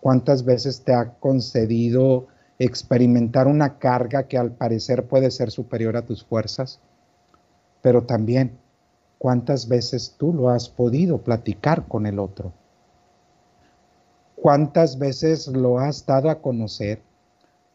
[0.00, 6.02] ¿Cuántas veces te ha concedido experimentar una carga que al parecer puede ser superior a
[6.02, 6.80] tus fuerzas?
[7.82, 8.58] Pero también,
[9.18, 12.52] ¿cuántas veces tú lo has podido platicar con el otro?
[14.36, 17.02] ¿Cuántas veces lo has dado a conocer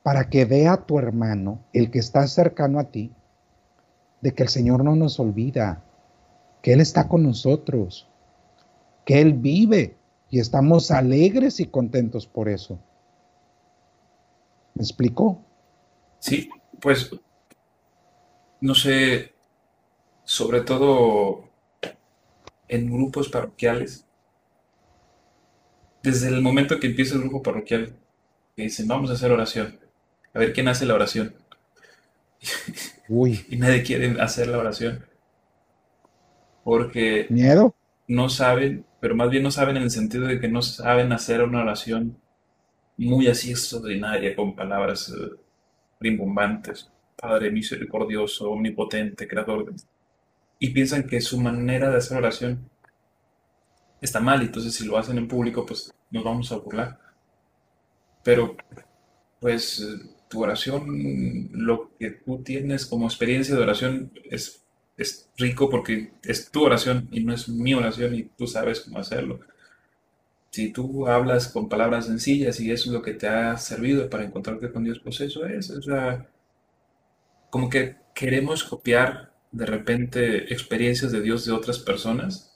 [0.04, 3.12] para que vea tu hermano, el que está cercano a ti,
[4.22, 5.84] de que el Señor no nos olvida,
[6.62, 8.08] que Él está con nosotros,
[9.06, 9.98] que Él vive
[10.30, 12.80] y estamos alegres y contentos por eso.
[14.76, 15.42] ¿Me explicó?
[16.20, 17.12] Sí, pues
[18.62, 19.34] no sé,
[20.24, 21.44] sobre todo
[22.68, 24.06] en grupos parroquiales,
[26.04, 27.94] desde el momento que empieza el grupo parroquial,
[28.56, 29.80] que dicen, vamos a hacer oración,
[30.34, 31.34] a ver quién hace la oración.
[33.08, 33.46] Uy.
[33.50, 35.06] y nadie quiere hacer la oración.
[36.64, 37.76] Porque miedo.
[38.08, 41.42] No saben, pero más bien no saben en el sentido de que no saben hacer
[41.44, 42.18] una oración
[42.98, 45.36] muy así extraordinaria, con palabras eh,
[46.00, 46.90] rimbombantes.
[47.16, 49.74] Padre misericordioso, omnipotente, creador.
[50.60, 52.71] Y piensan que su manera de hacer oración
[54.02, 57.00] está mal, entonces si lo hacen en público, pues nos vamos a burlar.
[58.24, 58.56] Pero,
[59.40, 59.86] pues,
[60.30, 64.64] tu oración, lo que tú tienes como experiencia de oración es,
[64.98, 69.00] es rico porque es tu oración y no es mi oración y tú sabes cómo
[69.00, 69.42] hacerlo.
[70.52, 74.24] Si tú hablas con palabras sencillas y eso es lo que te ha servido para
[74.24, 75.72] encontrarte con Dios, pues eso es.
[75.72, 76.28] O sea,
[77.50, 82.51] como que queremos copiar de repente experiencias de Dios de otras personas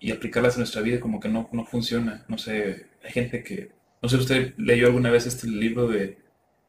[0.00, 2.24] y aplicarlas en nuestra vida como que no, no funciona.
[2.28, 6.18] No sé, hay gente que, no sé, usted leyó alguna vez este libro de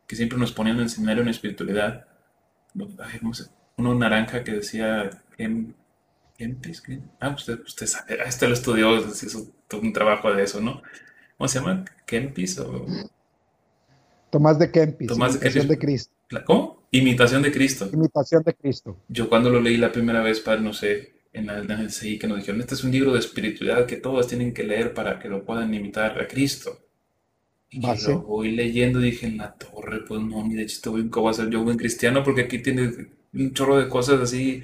[0.07, 2.07] que siempre nos ponían en el seminario en espiritualidad.
[2.99, 3.45] Ay, no sé,
[3.77, 6.83] uno naranja que decía Kempis.
[7.19, 10.81] Ah, usted, usted sabe, ah, este lo estudió, hizo todo un trabajo de eso, ¿no?
[11.37, 11.85] ¿Cómo se llama?
[12.05, 12.85] ¿Kempis o...?
[14.29, 15.07] Tomás de Kempis.
[15.07, 15.67] Tomás de Kempis.
[15.67, 16.13] de Cristo.
[16.45, 16.83] ¿Cómo?
[16.91, 17.89] Imitación de Cristo.
[17.91, 18.97] Imitación de Cristo.
[19.07, 22.17] Yo cuando lo leí la primera vez, para no sé, en, la, en el CI,
[22.19, 25.19] que nos dijeron, este es un libro de espiritualidad que todos tienen que leer para
[25.19, 26.79] que lo puedan imitar a Cristo.
[27.71, 31.25] Y lo voy leyendo dije, en la torre, pues no, ni de chiste voy, ¿cómo
[31.25, 32.23] voy a ser yo buen cristiano?
[32.23, 34.63] Porque aquí tiene un chorro de cosas así,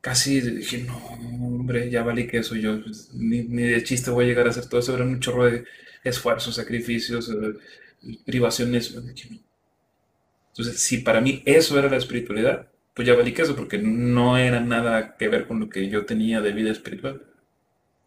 [0.00, 4.28] casi dije, no, hombre, ya vale que eso yo, pues, ni, de chiste voy a
[4.28, 5.64] llegar a hacer todo eso, era un chorro de
[6.04, 8.94] esfuerzos, sacrificios, eh, privaciones.
[10.50, 14.38] Entonces, si para mí eso era la espiritualidad, pues ya valí que eso, porque no
[14.38, 17.22] era nada que ver con lo que yo tenía de vida espiritual.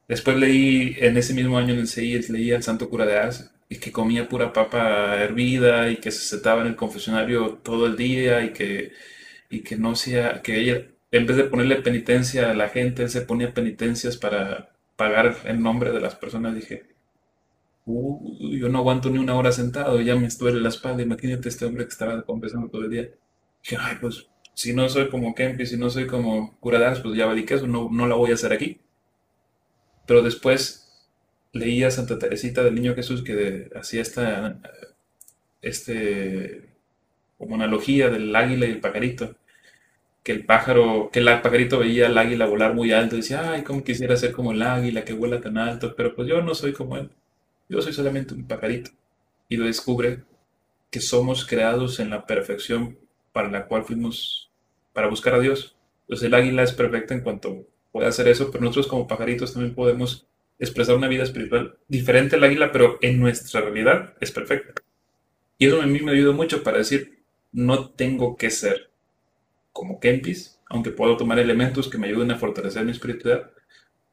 [0.07, 1.87] Después leí, en ese mismo año en el
[2.29, 6.21] leí al Santo Cura de Ars, y que comía pura papa hervida y que se
[6.21, 8.93] sentaba en el confesionario todo el día y que,
[9.49, 13.09] y que no hacía, que ella, en vez de ponerle penitencia a la gente, él
[13.09, 16.55] se ponía penitencias para pagar en nombre de las personas.
[16.55, 16.85] Dije,
[17.85, 21.03] yo no aguanto ni una hora sentado, ya me duele la espalda.
[21.03, 23.09] Imagínate este hombre que estaba confesando todo el día.
[23.63, 27.27] Dije, ay, pues si no soy como Kempi, si no soy como Curadas, pues ya
[27.27, 28.79] valí que eso, no, no la voy a hacer aquí.
[30.07, 31.07] Pero después
[31.53, 34.59] leía Santa Teresita del Niño Jesús que hacía esta
[35.61, 36.69] este,
[37.37, 39.35] como analogía del águila y el pajarito
[40.23, 43.63] que el pájaro, que el pajarito veía al águila volar muy alto y decía, ay,
[43.63, 46.73] cómo quisiera ser como el águila que vuela tan alto, pero pues yo no soy
[46.73, 47.11] como él,
[47.69, 48.91] yo soy solamente un pajarito.
[49.49, 50.23] Y lo descubre
[50.89, 52.97] que somos creados en la perfección
[53.31, 54.46] para la cual fuimos,
[54.97, 55.75] para buscar a Dios.
[56.07, 59.75] Pues el águila es perfecta en cuanto puede hacer eso, pero nosotros como pajaritos también
[59.75, 60.25] podemos
[60.57, 64.81] expresar una vida espiritual diferente al águila, pero en nuestra realidad es perfecta.
[65.59, 67.19] Y eso a mí me ayuda mucho para decir,
[67.51, 68.89] no tengo que ser
[69.71, 73.51] como Kempis, aunque puedo tomar elementos que me ayuden a fortalecer mi espiritualidad,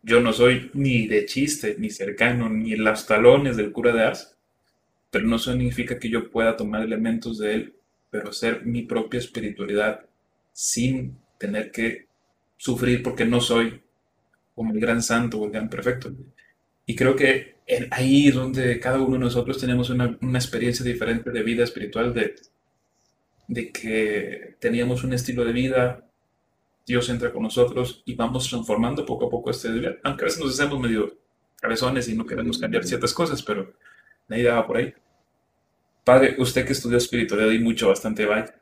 [0.02, 4.36] yo no soy ni de chiste, ni cercano, ni los talones del cura de Ars,
[5.10, 7.74] pero no significa que yo pueda tomar elementos de él,
[8.10, 10.04] pero hacer mi propia espiritualidad
[10.54, 12.06] sin tener que
[12.56, 13.82] sufrir porque no soy
[14.54, 16.10] como el gran santo o el gran perfecto.
[16.86, 17.56] Y creo que
[17.90, 22.14] ahí es donde cada uno de nosotros tenemos una, una experiencia diferente de vida espiritual,
[22.14, 22.36] de
[23.46, 26.06] de que teníamos un estilo de vida,
[26.86, 30.40] Dios entra con nosotros y vamos transformando poco a poco este vida, aunque a veces
[30.40, 31.18] nos hacemos medio
[31.60, 33.72] cabezones y no queremos cambiar ciertas cosas, pero
[34.28, 34.92] la idea va por ahí.
[36.04, 38.54] Padre, usted que estudió espiritualidad y mucho, bastante vaya,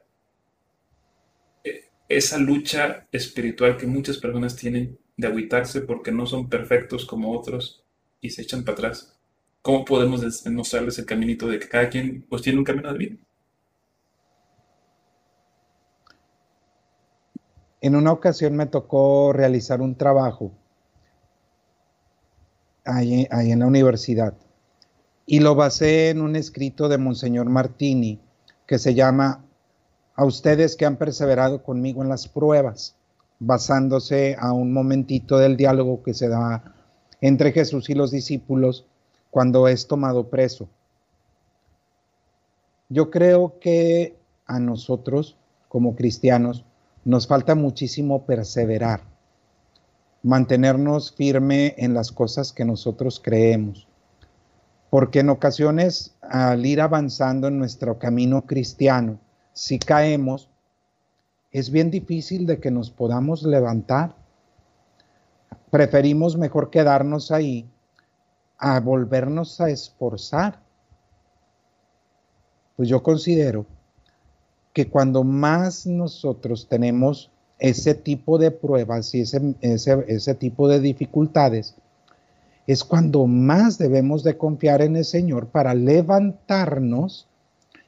[2.17, 7.85] esa lucha espiritual que muchas personas tienen de agüitarse porque no son perfectos como otros
[8.21, 9.19] y se echan para atrás,
[9.63, 13.17] ¿cómo podemos mostrarles el caminito de que cada quien pues tiene un camino de vida?
[17.81, 20.53] En una ocasión me tocó realizar un trabajo
[22.85, 24.35] ahí, en la universidad
[25.27, 28.21] y lo basé en un escrito de Monseñor Martini
[28.67, 29.45] que se llama
[30.15, 32.97] A ustedes que han perseverado conmigo en las pruebas,
[33.39, 36.75] basándose a un momentito del diálogo que se da
[37.21, 38.87] entre Jesús y los discípulos
[39.31, 40.69] cuando es tomado preso.
[42.89, 46.67] Yo creo que a nosotros como cristianos
[47.05, 49.01] nos falta muchísimo perseverar,
[50.23, 53.89] mantenernos firme en las cosas que nosotros creemos,
[54.91, 59.19] porque en ocasiones al ir avanzando en nuestro camino cristiano,
[59.53, 60.49] si caemos,
[61.51, 64.17] es bien difícil de que nos podamos levantar.
[65.71, 67.69] Preferimos mejor quedarnos ahí
[68.59, 70.61] a volvernos a esforzar.
[72.77, 73.67] Pues yo considero
[74.73, 81.77] que cuando más nosotros tenemos ese tipo de pruebas y ese, ese, tipo de dificultades,
[82.67, 87.29] es cuando más debemos de confiar en el Señor para levantarnos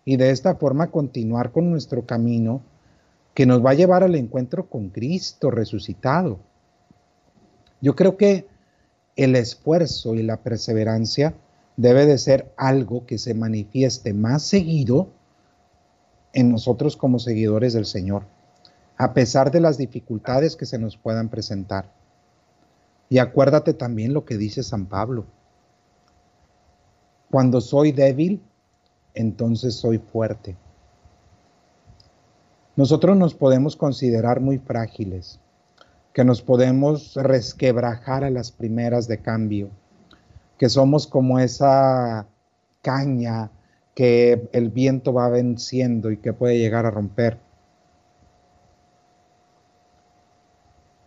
[0.05, 2.63] y de esta forma continuar con nuestro camino
[3.35, 6.39] que nos va a llevar al encuentro con Cristo resucitado.
[7.81, 8.47] Yo creo que
[9.17, 11.35] el esfuerzo y la perseverancia
[11.77, 15.09] debe de ser algo que se manifieste más seguido
[16.33, 18.25] en nosotros como seguidores del Señor,
[18.97, 21.93] a pesar de las dificultades que se nos puedan presentar.
[23.09, 25.27] Y acuérdate también lo que dice San Pablo.
[27.31, 28.43] Cuando soy débil,
[29.15, 30.57] entonces soy fuerte.
[32.77, 35.39] Nosotros nos podemos considerar muy frágiles,
[36.13, 39.71] que nos podemos resquebrajar a las primeras de cambio,
[40.59, 42.27] que somos como esa
[42.83, 43.51] caña
[43.95, 47.39] que el viento va venciendo y que puede llegar a romper.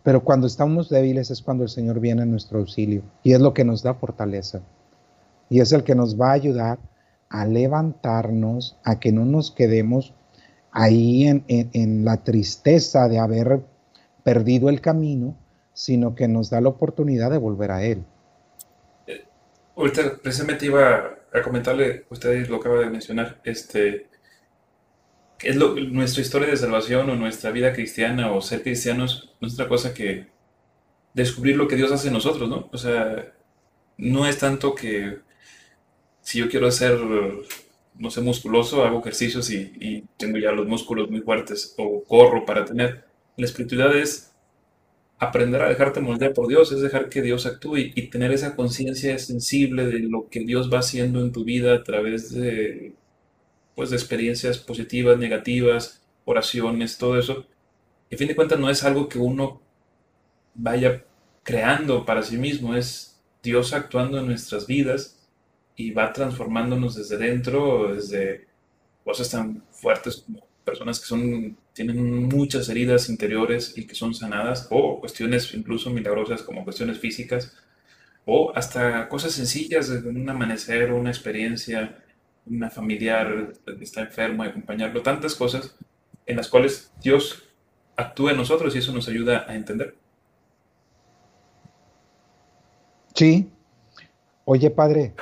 [0.02, 3.52] Pero cuando estamos débiles es cuando el Señor viene en nuestro auxilio y es lo
[3.52, 4.62] que nos da fortaleza.
[5.50, 6.78] Y es el que nos va a ayudar
[7.30, 10.14] a levantarnos, a que no nos quedemos
[10.72, 13.60] ahí en, en la tristeza de haber
[14.22, 15.36] perdido el camino,
[15.72, 18.04] sino que nos da la oportunidad de volver a Él.
[19.06, 19.24] Eh,
[19.76, 24.08] ahorita precisamente iba a comentarle, usted lo acaba de mencionar, este,
[25.40, 29.54] es lo, nuestra historia de salvación o nuestra vida cristiana o ser cristianos no es
[29.54, 30.26] otra cosa que
[31.14, 32.68] descubrir lo que Dios hace en nosotros, ¿no?
[32.72, 33.32] O sea,
[33.96, 35.20] no es tanto que
[36.28, 37.00] si yo quiero ser,
[37.94, 42.44] no sé, musculoso, hago ejercicios y, y tengo ya los músculos muy fuertes o corro
[42.44, 43.06] para tener.
[43.38, 44.30] La espiritualidad es
[45.18, 49.18] aprender a dejarte moldear por Dios, es dejar que Dios actúe y, tener esa conciencia
[49.18, 52.92] sensible de lo que Dios va haciendo en tu vida a través de,
[53.74, 57.46] pues, de experiencias positivas, negativas, oraciones, todo eso.
[58.10, 59.62] Y a fin de cuentas no es algo que uno
[60.54, 61.06] vaya
[61.42, 65.17] creando para sí mismo, es Dios actuando en nuestras vidas
[65.78, 68.48] y va transformándonos desde dentro, desde
[69.04, 74.66] cosas tan fuertes como personas que son, tienen muchas heridas interiores y que son sanadas,
[74.70, 77.56] o cuestiones incluso milagrosas como cuestiones físicas,
[78.26, 81.96] o hasta cosas sencillas, un amanecer, una experiencia,
[82.44, 85.76] una familiar que está enfermo, acompañarlo, tantas cosas
[86.26, 87.44] en las cuales Dios
[87.96, 89.94] actúa en nosotros y eso nos ayuda a entender.
[93.14, 93.48] Sí.
[94.44, 95.14] Oye, padre,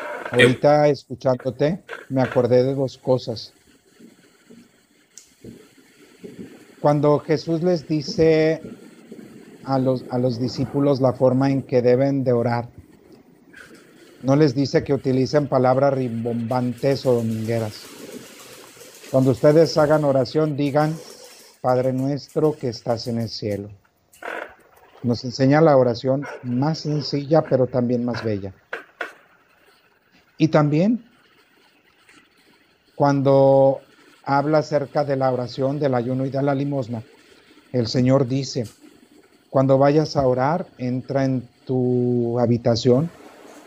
[0.43, 3.53] ahorita escuchándote, me acordé de dos cosas.
[6.81, 8.61] Cuando Jesús les dice
[9.65, 12.69] a los, a los discípulos la forma en que deben de orar,
[14.23, 17.83] no les dice que utilicen palabras rimbombantes o domingueras.
[19.11, 20.97] Cuando ustedes hagan oración, digan,
[21.61, 23.71] Padre nuestro que estás en el cielo.
[25.03, 28.53] Nos enseña la oración más sencilla, pero también más bella.
[30.39, 31.05] Y también,
[32.95, 33.81] cuando
[34.25, 37.03] habla acerca de la oración, del ayuno y de la limosna,
[37.73, 38.65] el Señor dice,
[39.51, 43.11] cuando vayas a orar, entra en tu habitación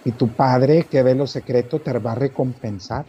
[0.06, 3.06] y tu Padre que ve lo secreto te va a recompensar.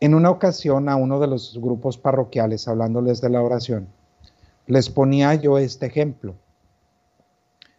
[0.00, 3.88] En una ocasión a uno de los grupos parroquiales, hablándoles de la oración,
[4.66, 6.34] les ponía yo este ejemplo.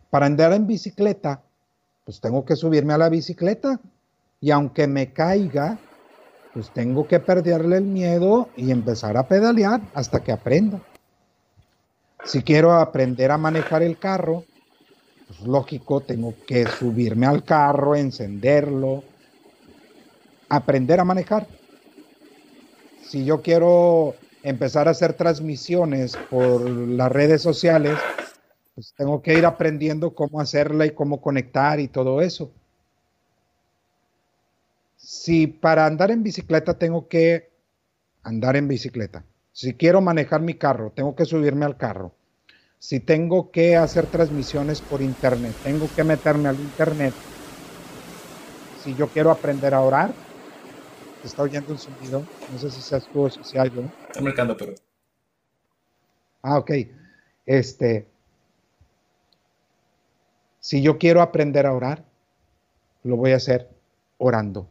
[0.09, 1.41] Para andar en bicicleta,
[2.05, 3.79] pues tengo que subirme a la bicicleta
[4.41, 5.79] y aunque me caiga,
[6.53, 10.81] pues tengo que perderle el miedo y empezar a pedalear hasta que aprenda.
[12.25, 14.45] Si quiero aprender a manejar el carro,
[15.27, 19.03] pues lógico, tengo que subirme al carro, encenderlo,
[20.49, 21.47] aprender a manejar.
[23.07, 27.97] Si yo quiero empezar a hacer transmisiones por las redes sociales,
[28.75, 32.51] pues tengo que ir aprendiendo cómo hacerla y cómo conectar y todo eso.
[34.97, 37.51] Si para andar en bicicleta tengo que
[38.23, 42.13] andar en bicicleta, si quiero manejar mi carro, tengo que subirme al carro.
[42.79, 47.13] Si tengo que hacer transmisiones por internet, tengo que meterme al internet.
[48.83, 50.13] Si yo quiero aprender a orar,
[51.23, 52.23] está oyendo un sonido.
[52.51, 53.83] No sé si seas tú o si sea yo.
[54.09, 54.73] Está marcando, pero.
[56.41, 56.71] Ah, ok.
[57.45, 58.12] Este.
[60.63, 62.05] Si yo quiero aprender a orar,
[63.03, 63.67] lo voy a hacer
[64.17, 64.69] orando.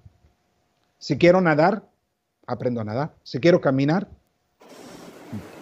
[0.98, 1.82] Si quiero nadar,
[2.46, 3.12] aprendo a nadar.
[3.24, 4.08] Si quiero caminar,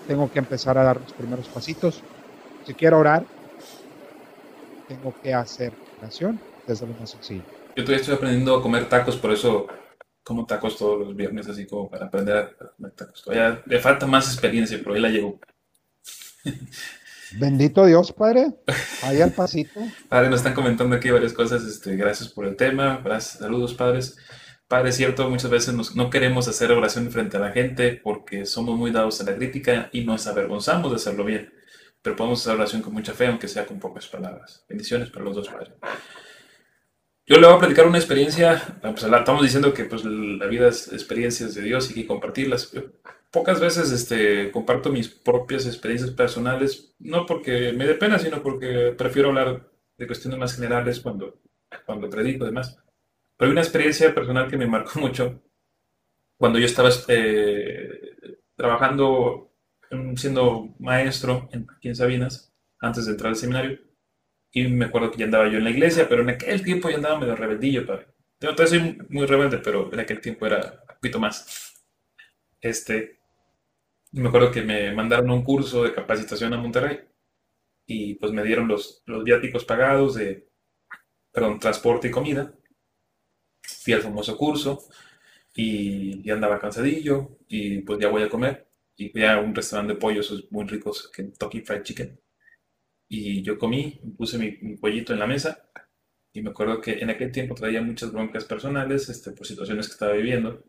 [0.07, 2.05] tengo que empezar a dar los primeros pasitos.
[2.65, 3.27] Si quiero orar,
[4.87, 7.43] tengo que hacer oración desde lo más sencillo.
[7.75, 9.67] Yo todavía estoy aprendiendo a comer tacos, por eso
[10.23, 13.25] como tacos todos los viernes, así como para aprender a comer tacos.
[13.25, 15.41] Todavía le falta más experiencia, pero ahí la llevo.
[17.39, 18.55] Bendito Dios, Padre.
[19.03, 19.81] Ahí al pasito.
[20.09, 21.65] Padre, nos están comentando aquí varias cosas.
[21.65, 23.01] Este, gracias por el tema.
[23.05, 24.17] Gracias, saludos, padres.
[24.69, 28.79] Padre, es cierto, muchas veces no queremos hacer oración frente a la gente porque somos
[28.79, 31.53] muy dados a la crítica y nos avergonzamos de hacerlo bien.
[32.03, 34.65] Pero podemos hacer oración con mucha fe, aunque sea con pocas palabras.
[34.69, 35.73] Bendiciones para los dos, Padre.
[37.27, 40.93] Yo le voy a platicar una experiencia, pues estamos diciendo que pues, la vida es
[40.93, 42.73] experiencias de Dios y que compartirlas.
[43.31, 48.95] Pocas veces este, comparto mis propias experiencias personales, no porque me dé pena, sino porque
[48.97, 51.41] prefiero hablar de cuestiones más generales cuando,
[51.87, 52.79] cuando predico y demás.
[53.37, 55.43] Pero hay una experiencia personal que me marcó mucho
[56.37, 59.53] cuando yo estaba eh, trabajando,
[60.17, 63.79] siendo maestro aquí en Sabinas, antes de entrar al seminario.
[64.53, 66.97] Y me acuerdo que ya andaba yo en la iglesia, pero en aquel tiempo ya
[66.97, 68.07] andaba medio rebeldillo, padre.
[68.41, 71.85] Yo todavía soy muy rebelde, pero en aquel tiempo era un poquito más.
[72.61, 73.20] Este,
[74.13, 77.01] me acuerdo que me mandaron a un curso de capacitación a Monterrey
[77.87, 80.49] y pues me dieron los, los viáticos pagados de,
[81.33, 82.55] perdón, transporte y comida.
[83.63, 84.89] Fui al famoso curso
[85.55, 88.69] y ya andaba cansadillo y pues ya voy a comer.
[88.97, 92.21] Y fui a un restaurante de pollos muy ricos, Kentucky Fried Chicken.
[93.09, 95.69] Y yo comí, puse mi, pollito en la mesa
[96.33, 99.93] y me acuerdo que en aquel tiempo traía muchas broncas personales este, por situaciones que
[99.93, 100.63] estaba viviendo.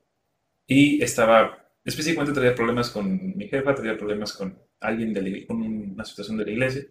[0.68, 6.06] Y estaba, específicamente traía problemas con mi jefa, traía problemas con alguien, de con una
[6.06, 6.86] situación de la iglesia.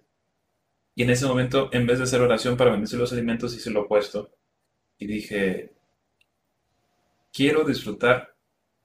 [0.94, 3.82] Y en ese momento, en vez de hacer oración para bendecir los alimentos, hice lo
[3.82, 4.36] opuesto.
[4.98, 5.72] Y dije,
[7.32, 8.36] quiero disfrutar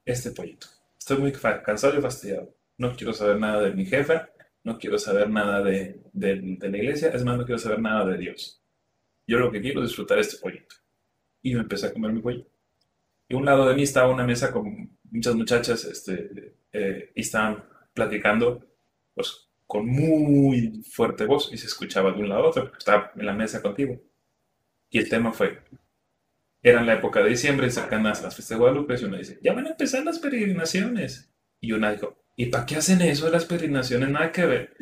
[0.04, 0.68] este pollito.
[0.98, 2.54] Estoy muy cansado y fastidiado.
[2.78, 4.30] No quiero saber nada de mi jefa,
[4.64, 8.62] no quiero saber nada de, la iglesia, es más, no quiero saber nada de Dios.
[9.26, 10.76] Yo lo que quiero es disfrutar este pollito.
[11.42, 12.46] Y me empecé a comer mi pollo.
[13.28, 17.64] Y a un lado de mí estaba una mesa con muchas muchachas este, eh, estaban
[17.94, 18.64] platicando
[19.14, 22.72] pues, con muy fuerte voz y se escuchaba de un lado a otro.
[22.76, 24.00] Estaba en la mesa contigo.
[24.90, 25.58] Y el tema fue,
[26.62, 29.38] era en la época de diciembre, cercanas a las fiestas de Guadalupe, y uno dice,
[29.42, 31.32] ya van a empezar las peregrinaciones.
[31.60, 34.08] Y una dijo, ¿y para qué hacen eso de las peregrinaciones?
[34.10, 34.76] Nada que ver.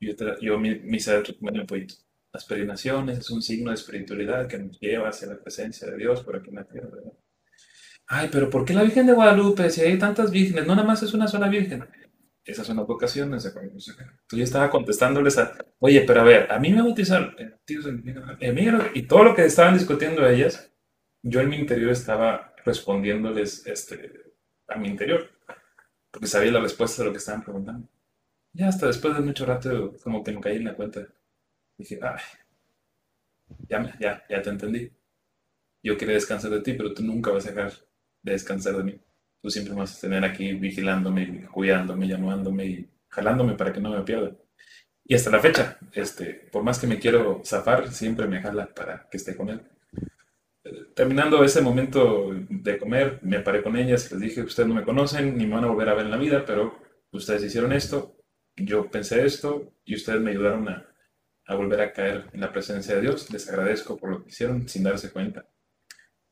[0.00, 0.98] Y yo, yo mi, mi
[1.40, 5.90] bueno, pues, las peregrinaciones es un signo de espiritualidad que nos lleva hacia la presencia
[5.90, 6.88] de Dios por aquí en la tierra.
[8.14, 9.70] Ay, pero ¿por qué la Virgen de Guadalupe?
[9.70, 11.88] Si hay tantas vírgenes, no nada más es una sola virgen.
[12.44, 13.50] Esas son las vocaciones.
[14.26, 17.34] Tú ya estaba contestándoles a, oye, pero a ver, a mí me bautizaron,
[18.94, 20.70] y todo lo que estaban discutiendo ellas,
[21.22, 24.34] yo en mi interior estaba respondiéndoles este,
[24.68, 25.30] a mi interior,
[26.10, 27.88] porque sabía la respuesta de lo que estaban preguntando.
[28.52, 31.08] Ya hasta después de mucho rato, como que me caí en la cuenta.
[31.78, 32.20] Dije, ay,
[33.70, 34.92] ya, ya, ya te entendí.
[35.82, 37.91] Yo quería descansar de ti, pero tú nunca vas a dejar de
[38.22, 39.00] descansar de mí.
[39.40, 44.02] Tú siempre vas a tener aquí vigilándome, cuidándome, llamándome y jalándome para que no me
[44.02, 44.32] pierda.
[45.04, 49.08] Y hasta la fecha, este, por más que me quiero zafar, siempre me jala para
[49.10, 49.60] que esté con él.
[50.94, 55.36] Terminando ese momento de comer, me paré con ellas, les dije, ustedes no me conocen,
[55.36, 56.78] ni me van a volver a ver en la vida, pero
[57.10, 58.16] ustedes hicieron esto,
[58.56, 60.86] yo pensé esto y ustedes me ayudaron a,
[61.46, 63.30] a volver a caer en la presencia de Dios.
[63.32, 65.46] Les agradezco por lo que hicieron sin darse cuenta.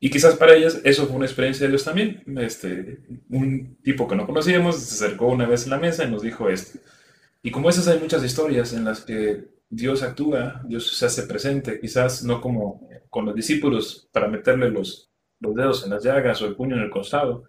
[0.00, 2.24] Y quizás para ellas eso fue una experiencia de Dios también.
[2.38, 6.22] Este, un tipo que no conocíamos se acercó una vez a la mesa y nos
[6.22, 6.78] dijo esto.
[7.42, 11.78] Y como esas hay muchas historias en las que Dios actúa, Dios se hace presente,
[11.78, 16.46] quizás no como con los discípulos para meterle los, los dedos en las llagas o
[16.46, 17.44] el puño en el costado,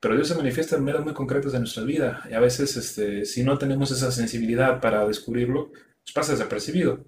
[0.00, 3.26] pero Dios se manifiesta en medios muy concretos de nuestra vida y a veces este,
[3.26, 7.04] si no tenemos esa sensibilidad para descubrirlo, pues pasa desapercibido.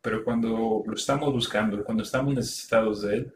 [0.00, 3.34] Pero cuando lo estamos buscando, cuando estamos necesitados de Él,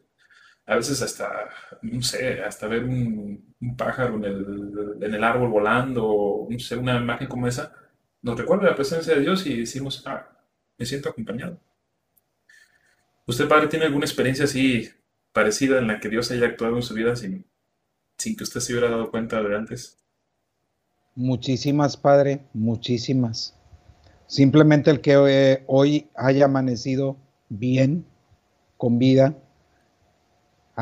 [0.71, 1.49] a veces hasta,
[1.83, 6.97] no sé, hasta ver un, pájaro en el, en el, árbol volando, no sé, una
[6.97, 7.73] imagen como esa,
[8.23, 10.29] nos recuerda la presencia de Dios y decimos, ah,
[10.79, 11.59] me siento acompañado.
[13.27, 14.89] ¿Usted, padre, tiene alguna experiencia así
[15.33, 17.45] parecida en la que Dios haya actuado en su vida sin,
[18.17, 19.99] sin que usted se hubiera dado cuenta de antes?
[21.17, 23.57] Muchísimas, padre, muchísimas.
[24.29, 27.17] Simplemente el que eh, hoy haya amanecido
[27.49, 28.07] bien,
[28.77, 29.37] con vida,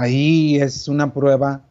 [0.00, 1.64] Ahí es una prueba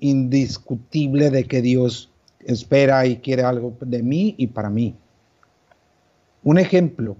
[0.00, 4.96] indiscutible de que Dios espera y quiere algo de mí y para mí.
[6.42, 7.16] Un ejemplo.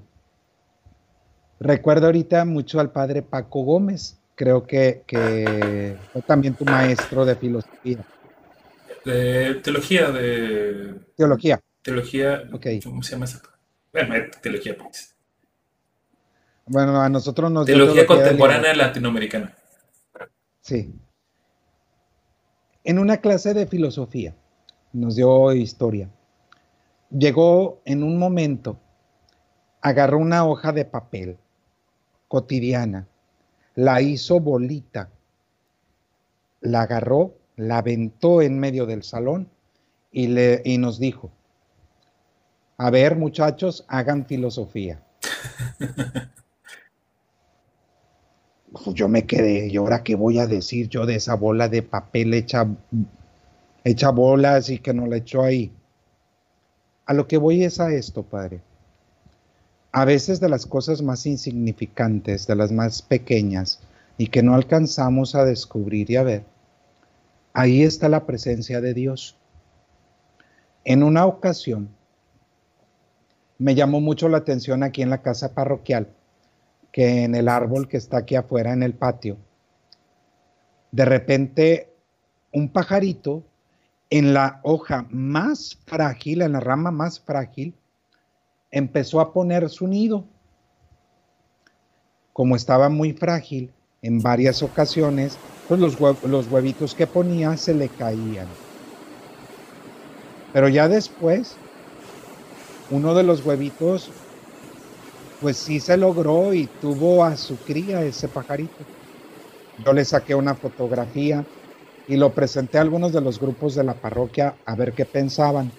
[1.60, 8.04] Recuerdo ahorita mucho al padre Paco Gómez, creo que, fue también tu maestro de filosofía.
[9.04, 10.94] De teología, de...
[11.16, 11.60] Teología.
[11.82, 12.42] Teología,
[12.82, 13.38] ¿cómo se llama eso?
[13.92, 14.12] Bueno,
[14.42, 15.14] teología, pues.
[16.66, 17.64] Bueno, a nosotros nos...
[17.64, 19.54] Teología contemporánea latinoamericana.
[20.66, 20.92] Sí.
[22.82, 24.34] En una clase de filosofía,
[24.92, 26.10] nos dio historia,
[27.08, 28.76] llegó en un momento,
[29.80, 31.38] agarró una hoja de papel
[32.26, 33.06] cotidiana,
[33.76, 35.08] la hizo bolita,
[36.60, 39.48] la agarró, la aventó en medio del salón
[40.10, 41.30] y, le, y nos dijo,
[42.76, 45.00] a ver muchachos, hagan filosofía.
[48.72, 51.82] Pues, yo me quedé, ¿y ahora qué voy a decir yo de esa bola de
[51.82, 52.66] papel hecha,
[53.84, 55.72] hecha bolas y que no la echó ahí?
[57.06, 58.60] A lo que voy es a esto, Padre.
[59.92, 63.80] A veces de las cosas más insignificantes, de las más pequeñas
[64.18, 66.44] y que no alcanzamos a descubrir y a ver,
[67.52, 69.36] ahí está la presencia de Dios.
[70.84, 71.88] En una ocasión,
[73.58, 76.08] me llamó mucho la atención aquí en la casa parroquial
[76.96, 79.36] que en el árbol que está aquí afuera en el patio,
[80.92, 81.92] de repente
[82.54, 83.42] un pajarito
[84.08, 87.74] en la hoja más frágil, en la rama más frágil,
[88.70, 90.24] empezó a poner su nido.
[92.32, 95.36] Como estaba muy frágil, en varias ocasiones,
[95.68, 98.46] pues los, los huevitos que ponía se le caían.
[100.54, 101.56] Pero ya después,
[102.90, 104.10] uno de los huevitos
[105.40, 108.84] pues sí se logró y tuvo a su cría ese pajarito.
[109.84, 111.44] Yo le saqué una fotografía
[112.08, 115.70] y lo presenté a algunos de los grupos de la parroquia a ver qué pensaban.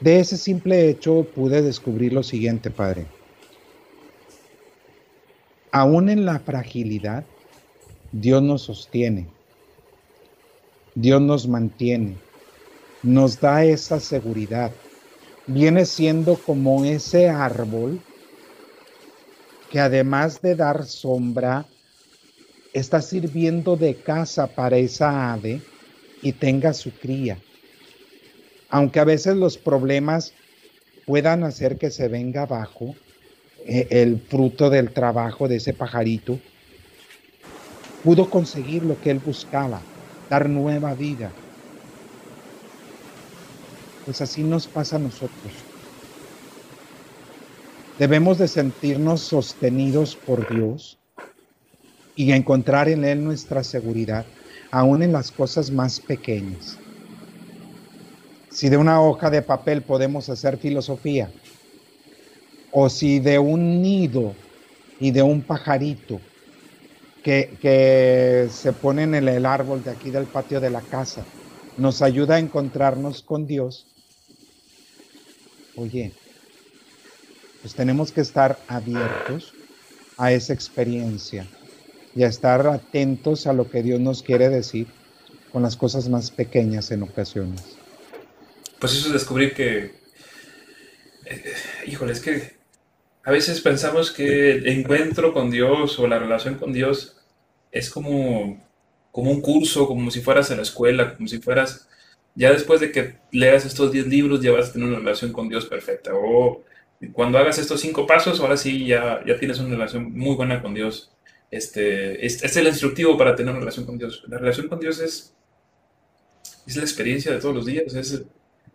[0.00, 3.06] De ese simple hecho pude descubrir lo siguiente, Padre.
[5.72, 7.24] Aún en la fragilidad,
[8.12, 9.26] Dios nos sostiene,
[10.94, 12.16] Dios nos mantiene,
[13.02, 14.72] nos da esa seguridad
[15.46, 18.00] viene siendo como ese árbol
[19.70, 21.66] que además de dar sombra,
[22.72, 25.60] está sirviendo de casa para esa ave
[26.22, 27.38] y tenga su cría.
[28.68, 30.34] Aunque a veces los problemas
[31.04, 32.94] puedan hacer que se venga abajo
[33.64, 36.38] eh, el fruto del trabajo de ese pajarito,
[38.02, 39.80] pudo conseguir lo que él buscaba,
[40.28, 41.32] dar nueva vida.
[44.06, 45.52] Pues así nos pasa a nosotros.
[47.98, 50.96] Debemos de sentirnos sostenidos por Dios
[52.14, 54.24] y encontrar en Él nuestra seguridad,
[54.70, 56.78] aún en las cosas más pequeñas.
[58.48, 61.28] Si de una hoja de papel podemos hacer filosofía,
[62.70, 64.34] o si de un nido
[65.00, 66.20] y de un pajarito
[67.24, 71.24] que, que se pone en el árbol de aquí del patio de la casa
[71.76, 73.86] nos ayuda a encontrarnos con Dios,
[75.76, 76.12] oye,
[77.62, 79.54] pues tenemos que estar abiertos
[80.16, 81.46] a esa experiencia
[82.14, 84.86] y a estar atentos a lo que Dios nos quiere decir
[85.52, 87.62] con las cosas más pequeñas en ocasiones.
[88.78, 89.94] Pues eso es descubrir que,
[91.24, 91.54] eh,
[91.86, 92.56] híjole, es que
[93.24, 97.16] a veces pensamos que el encuentro con Dios o la relación con Dios
[97.72, 98.64] es como,
[99.10, 101.88] como un curso, como si fueras a la escuela, como si fueras,
[102.36, 105.48] ya después de que leas estos 10 libros ya vas a tener una relación con
[105.48, 106.12] Dios perfecta.
[106.14, 106.62] O
[107.12, 110.74] cuando hagas estos cinco pasos, ahora sí ya, ya tienes una relación muy buena con
[110.74, 111.10] Dios.
[111.50, 114.22] Este, es, el instructivo para tener una relación con Dios.
[114.28, 115.34] La relación con Dios es,
[116.66, 118.24] es la experiencia de todos los días, es,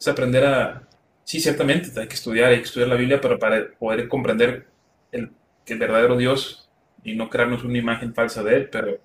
[0.07, 0.87] aprender a,
[1.23, 4.65] sí, ciertamente hay que estudiar, hay que estudiar la Biblia, pero para poder comprender
[5.11, 5.31] el,
[5.67, 6.69] el verdadero Dios
[7.03, 8.99] y no crearnos una imagen falsa de Él, pero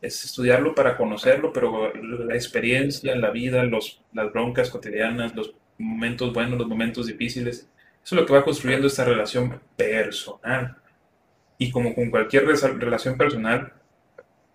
[0.00, 6.32] es estudiarlo para conocerlo, pero la experiencia, la vida, los, las broncas cotidianas, los momentos
[6.32, 7.68] buenos, los momentos difíciles,
[8.04, 10.76] eso es lo que va construyendo esta relación personal.
[11.58, 13.72] Y como con cualquier relación personal,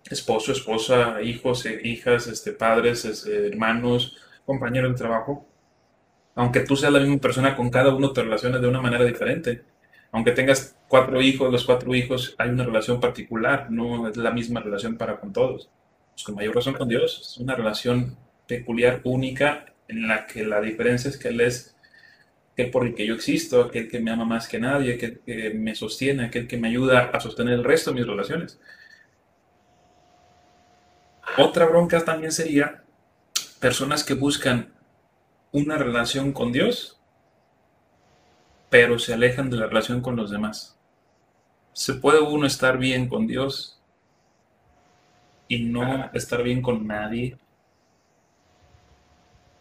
[0.09, 5.47] esposo, esposa, hijos, e hijas, este, padres, este, hermanos, compañeros de trabajo,
[6.35, 9.63] aunque tú seas la misma persona, con cada uno te relacionas de una manera diferente.
[10.13, 14.61] Aunque tengas cuatro hijos, los cuatro hijos hay una relación particular, no es la misma
[14.61, 15.71] relación para con todos.
[16.11, 18.15] Pues con mayor razón con Dios, es una relación
[18.47, 21.75] peculiar, única, en la que la diferencia es que Él es
[22.53, 25.49] aquel por el que yo existo, aquel que me ama más que nadie, aquel que
[25.55, 28.59] me sostiene, aquel que me ayuda a sostener el resto de mis relaciones.
[31.39, 32.83] Otra bronca también sería
[33.59, 34.73] personas que buscan
[35.51, 36.99] una relación con Dios,
[38.73, 40.75] pero se alejan de la relación con los demás.
[41.73, 43.79] ¿Se puede uno estar bien con Dios
[45.47, 47.37] y no estar bien con nadie?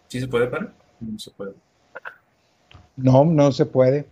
[0.08, 0.72] ¿Sí se puede, para?
[0.98, 1.52] No se puede.
[2.96, 4.06] No, no se puede.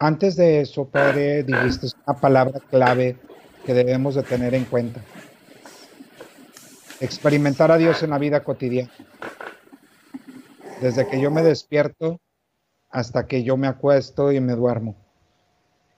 [0.00, 3.16] Antes de eso, padre, dijiste una palabra clave
[3.64, 5.02] que debemos de tener en cuenta.
[6.98, 8.90] Experimentar a Dios en la vida cotidiana.
[10.80, 12.18] Desde que yo me despierto
[12.96, 14.94] hasta que yo me acuesto y me duermo.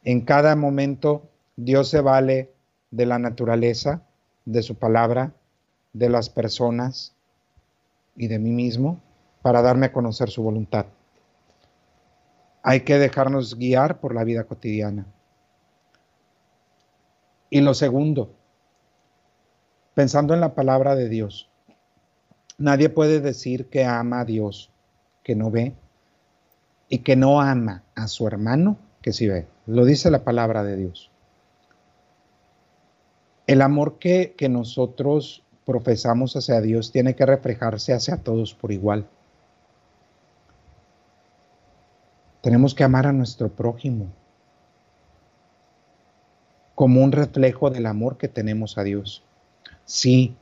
[0.03, 2.53] En cada momento Dios se vale
[2.91, 4.03] de la naturaleza,
[4.47, 5.33] de su palabra,
[5.93, 7.15] de las personas
[8.17, 9.01] y de mí mismo
[9.43, 10.87] para darme a conocer su voluntad.
[12.65, 15.07] Hay que dejarnos guiar por la vida cotidiana.
[17.49, 18.35] Y lo segundo,
[19.95, 21.49] pensando en la palabra de Dios,
[22.59, 24.73] nadie puede decir que ama a Dios,
[25.23, 25.77] que no ve,
[26.89, 29.47] y que no ama a su hermano, que sí ve.
[29.67, 31.11] Lo dice la palabra de Dios.
[33.47, 39.07] El amor que, que nosotros profesamos hacia Dios tiene que reflejarse hacia todos por igual.
[42.41, 44.07] Tenemos que amar a nuestro prójimo
[46.75, 49.25] como un reflejo del amor que tenemos a Dios.
[49.85, 50.37] Sí,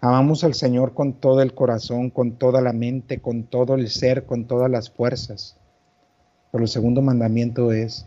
[0.00, 4.26] amamos al Señor con todo el corazón, con toda la mente, con todo el ser,
[4.26, 5.56] con todas las fuerzas.
[6.52, 8.06] Pero el segundo mandamiento es,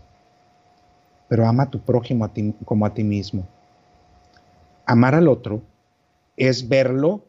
[1.28, 2.32] pero ama a tu prójimo
[2.64, 3.48] como a ti mismo.
[4.86, 5.64] Amar al otro
[6.38, 7.26] es verlo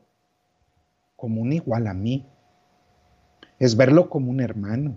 [1.16, 2.26] como un igual a mí,
[3.58, 4.94] es verlo como un hermano,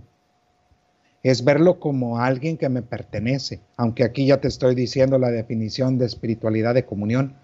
[1.23, 5.97] es verlo como alguien que me pertenece, aunque aquí ya te estoy diciendo la definición
[5.97, 7.35] de espiritualidad de comunión.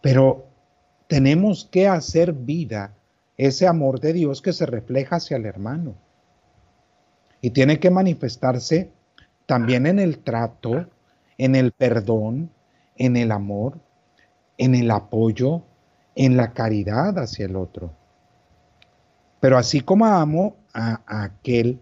[0.00, 0.46] Pero
[1.06, 2.94] tenemos que hacer vida
[3.36, 5.94] ese amor de Dios que se refleja hacia el hermano.
[7.42, 8.90] Y tiene que manifestarse
[9.44, 10.86] también en el trato,
[11.36, 12.50] en el perdón,
[12.96, 13.80] en el amor,
[14.56, 15.62] en el apoyo,
[16.14, 17.92] en la caridad hacia el otro.
[19.40, 21.80] Pero así como amo a, aquel,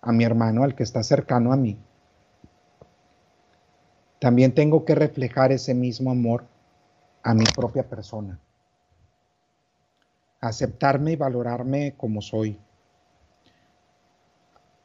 [0.00, 1.78] a mi hermano, al que está cercano a mí,
[4.18, 6.46] también tengo que reflejar ese mismo amor
[7.22, 8.40] a mi propia persona.
[10.40, 12.58] Aceptarme y valorarme como soy.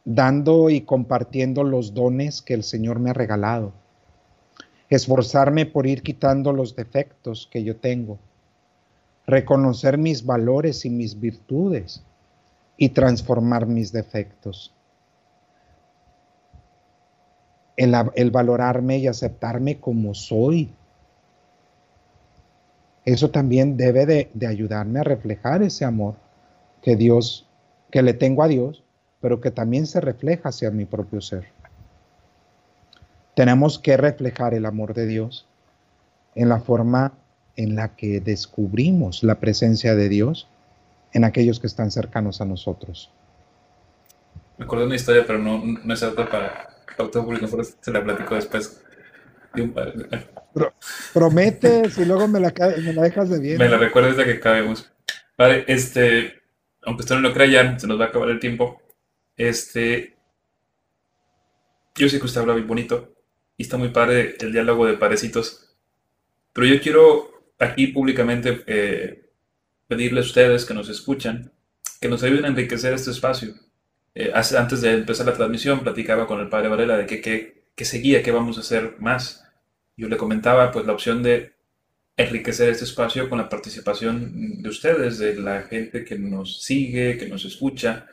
[0.03, 3.73] Dando y compartiendo los dones que el Señor me ha regalado.
[4.89, 8.19] Esforzarme por ir quitando los defectos que yo tengo.
[9.27, 12.03] Reconocer mis valores y mis virtudes
[12.77, 14.73] y transformar mis defectos
[18.15, 20.71] el, valorarme y aceptarme como soy.
[23.05, 26.15] Eso también debe de, ayudarme a reflejar ese amor
[26.81, 27.47] que Dios,
[27.89, 28.83] que le tengo a Dios,
[29.21, 31.47] pero que también se refleja hacia mi propio ser.
[33.35, 35.47] Tenemos que reflejar el amor de Dios
[36.35, 37.13] en la forma
[37.55, 40.47] en la que descubrimos la presencia de Dios
[41.13, 43.11] en aquellos que están cercanos a nosotros.
[44.57, 46.69] Me acuerdo de una historia, pero no, no es algo para,
[47.81, 48.81] se la platico después.
[51.13, 53.57] prometes y luego me la, dejas de bien.
[53.57, 54.91] Me la recuerdas de que acabemos.
[55.37, 56.41] Vale, este,
[56.83, 58.80] aunque usted no lo crea ya, se nos va a acabar el tiempo.
[59.41, 60.17] Este,
[61.95, 63.15] yo sé que usted habla muy bonito
[63.57, 65.75] y está muy padre el diálogo de parecitos,
[66.53, 69.31] pero yo quiero aquí públicamente eh,
[69.87, 71.51] pedirle a ustedes que nos escuchan
[71.99, 73.55] que nos ayuden a enriquecer este espacio
[74.13, 78.31] eh, antes de empezar la transmisión, platicaba con el padre Varela de qué seguía, qué
[78.31, 79.43] vamos a hacer más.
[79.97, 81.53] Yo le comentaba pues la opción de
[82.15, 87.27] enriquecer este espacio con la participación de ustedes, de la gente que nos sigue, que
[87.27, 88.05] nos escucha,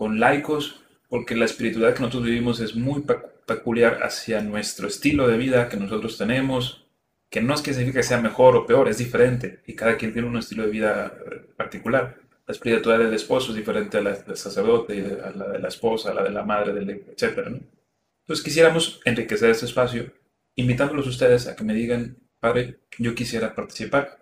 [0.00, 0.80] con laicos,
[1.10, 3.04] porque la espiritualidad que nosotros vivimos es muy
[3.44, 6.86] peculiar hacia nuestro estilo de vida que nosotros tenemos,
[7.28, 10.14] que no es que signifique que sea mejor o peor, es diferente y cada quien
[10.14, 12.16] tiene un estilo de vida eh, particular
[12.50, 16.10] la espiritualidad del esposo es diferente a la del sacerdote, a la de la esposa,
[16.10, 16.72] a la de la madre,
[17.16, 17.46] etc.
[17.46, 20.12] Entonces quisiéramos enriquecer este espacio,
[20.56, 24.19] invitándolos ustedes a que me digan, padre, yo quisiera participar.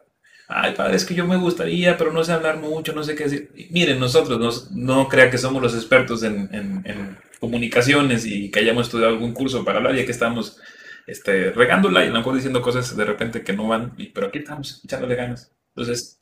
[0.51, 3.25] Ay, padre, es que yo me gustaría, pero no sé hablar mucho, no sé qué
[3.25, 3.69] decir.
[3.71, 9.33] miren, nosotros no crea que somos los expertos en, comunicaciones y que hayamos estudiado algún
[9.33, 10.59] curso para hablar, ya que estamos
[11.07, 14.39] este, regándola y a lo mejor diciendo cosas de repente que no van, pero aquí
[14.39, 15.53] estamos echándole ganas.
[15.77, 16.19] Entonces,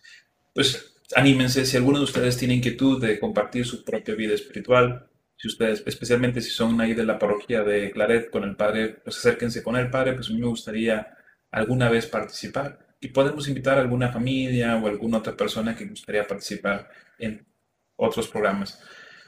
[0.54, 5.48] pues anímense, si alguno de ustedes tiene inquietud de compartir su propia vida espiritual, si
[5.48, 9.62] ustedes, especialmente si son ahí de la parroquia de Claret con el Padre, pues acérquense
[9.62, 11.16] con el Padre, pues a mí me gustaría
[11.50, 12.85] alguna vez participar.
[13.00, 16.88] Y podemos invitar a alguna familia o alguna otra persona que gustaría participar
[17.18, 17.46] en
[17.96, 18.80] otros programas.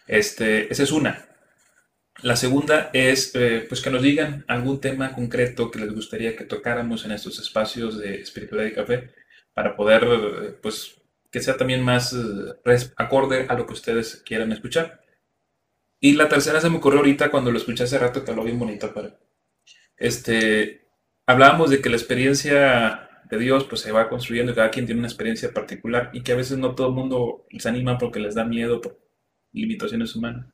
[0.06, 1.26] Este, esa es una.
[2.22, 6.44] La segunda es eh, pues que nos digan algún tema concreto que les gustaría que
[6.44, 9.10] tocáramos en estos espacios de espiritualidad y café
[9.54, 10.98] para poder pues
[11.30, 15.00] que sea también más eh, acorde a lo que ustedes quieran escuchar.
[16.00, 18.58] Y la tercera se me ocurrió ahorita cuando lo escuché hace rato que habló bien
[18.58, 19.18] bonito, pero
[19.96, 20.86] este,
[21.26, 25.08] hablábamos de que la experiencia de Dios pues se va construyendo, cada quien tiene una
[25.08, 28.44] experiencia particular y que a veces no todo el mundo se anima porque les da
[28.44, 28.98] miedo por
[29.52, 30.46] limitaciones humanas.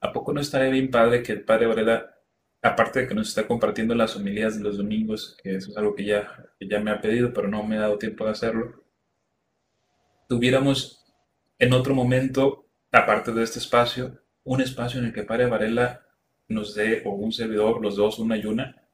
[0.00, 2.14] ¿A poco no estaría bien padre que el padre Varela,
[2.62, 5.94] aparte de que nos está compartiendo las homilías de los domingos, que eso es algo
[5.94, 8.84] que ya, que ya me ha pedido, pero no me ha dado tiempo de hacerlo,
[10.28, 11.04] tuviéramos
[11.58, 16.06] en otro momento, aparte de este espacio, un espacio en el que Padre Varela
[16.48, 18.88] nos dé, o un servidor, los dos, una y una,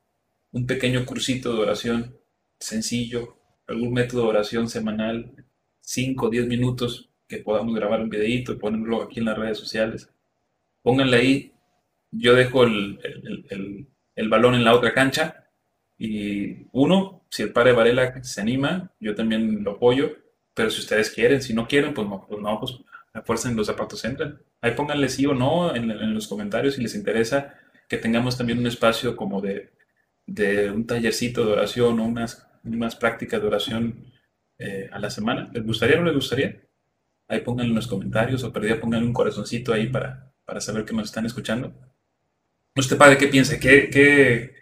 [0.52, 2.21] un pequeño cursito de oración
[2.62, 3.36] sencillo,
[3.66, 5.32] algún método de oración semanal,
[5.80, 9.58] 5 o 10 minutos, que podamos grabar un videíto y ponerlo aquí en las redes
[9.58, 10.10] sociales.
[10.82, 11.52] Pónganle ahí,
[12.10, 12.98] yo dejo el,
[14.14, 15.48] el balón en la otra cancha
[15.98, 20.22] y uno, si el padre Varela se anima, yo también lo apoyo
[20.54, 22.78] pero si ustedes quieren, si no quieren, pues no, pues no, pues
[23.14, 24.40] a fuerza en los zapatos entran.
[24.60, 27.54] Ahí pónganle sí o no en, los comentarios si les interesa
[27.88, 29.70] que tengamos también un espacio como de,
[30.70, 34.12] un tallercito de oración o unas, unas prácticas de oración
[34.58, 35.50] eh, a la semana.
[35.52, 36.62] ¿Les gustaría o no les gustaría?
[37.28, 40.94] Ahí pónganlo en los comentarios o perdida pónganle un corazoncito ahí para, para saber que
[40.94, 41.72] nos están escuchando.
[42.76, 43.58] ¿Usted, padre, qué piensa?
[43.58, 44.54] ¿Qué, qué,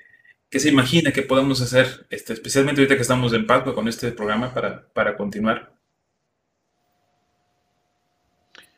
[0.48, 4.10] qué se imagina que podemos hacer, este, especialmente ahorita que estamos en paz con este
[4.12, 5.72] programa para, para continuar?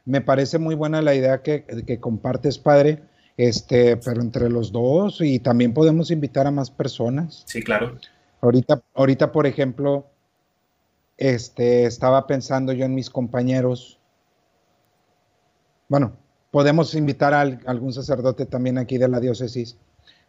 [0.05, 1.65] Me parece muy buena la idea que,
[2.01, 3.03] compartes, padre,
[3.37, 7.45] este, pero entre los dos y también podemos invitar a más personas.
[7.47, 7.99] Sí, claro.
[8.43, 10.07] Ahorita, ahorita por ejemplo,
[11.17, 13.99] este, estaba pensando yo en mis compañeros.
[15.89, 16.13] Bueno,
[16.51, 19.79] podemos invitar a, algún sacerdote también aquí de la diócesis,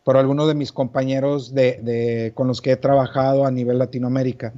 [0.06, 4.54] pero alguno de mis compañeros de, con los que he trabajado a nivel Latinoamérica,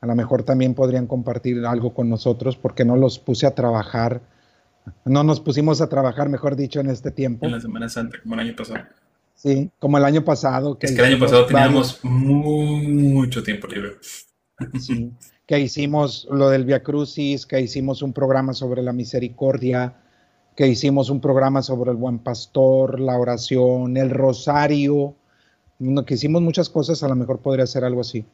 [0.00, 4.20] a lo mejor también podrían compartir algo con nosotros porque no los puse a trabajar
[5.04, 7.46] no nos pusimos a trabajar, mejor dicho, en este tiempo.
[7.46, 8.84] En la Semana Santa, como el año pasado.
[9.36, 10.78] Sí, como el año pasado.
[10.78, 13.92] Que es que el año pasado teníamos mucho tiempo libre.
[14.80, 15.12] Sí,
[15.46, 19.94] que hicimos lo del Via Crucis, que hicimos un programa sobre la misericordia,
[20.56, 25.14] que hicimos un programa sobre el buen pastor, la oración, el rosario,
[26.06, 28.24] que hicimos muchas cosas, a lo mejor podría ser algo así.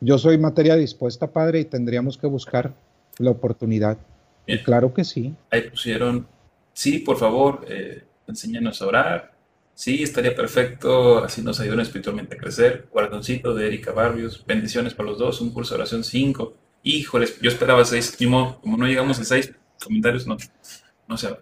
[0.00, 2.74] Yo soy materia dispuesta, padre, y tendríamos que buscar
[3.18, 3.98] la oportunidad.
[4.46, 5.34] Y claro que sí.
[5.50, 6.26] Ahí pusieron,
[6.72, 9.35] sí, por favor, eh, enséñanos a orar.
[9.76, 12.88] Sí, estaría perfecto, así nos ayudan espiritualmente a crecer.
[12.90, 16.56] Guardoncito de Erika Barrios, bendiciones para los dos, un curso de oración 5.
[16.82, 19.52] Híjoles, yo esperaba seis, como, como no llegamos a seis
[19.84, 20.38] comentarios, no,
[21.06, 21.28] no sé.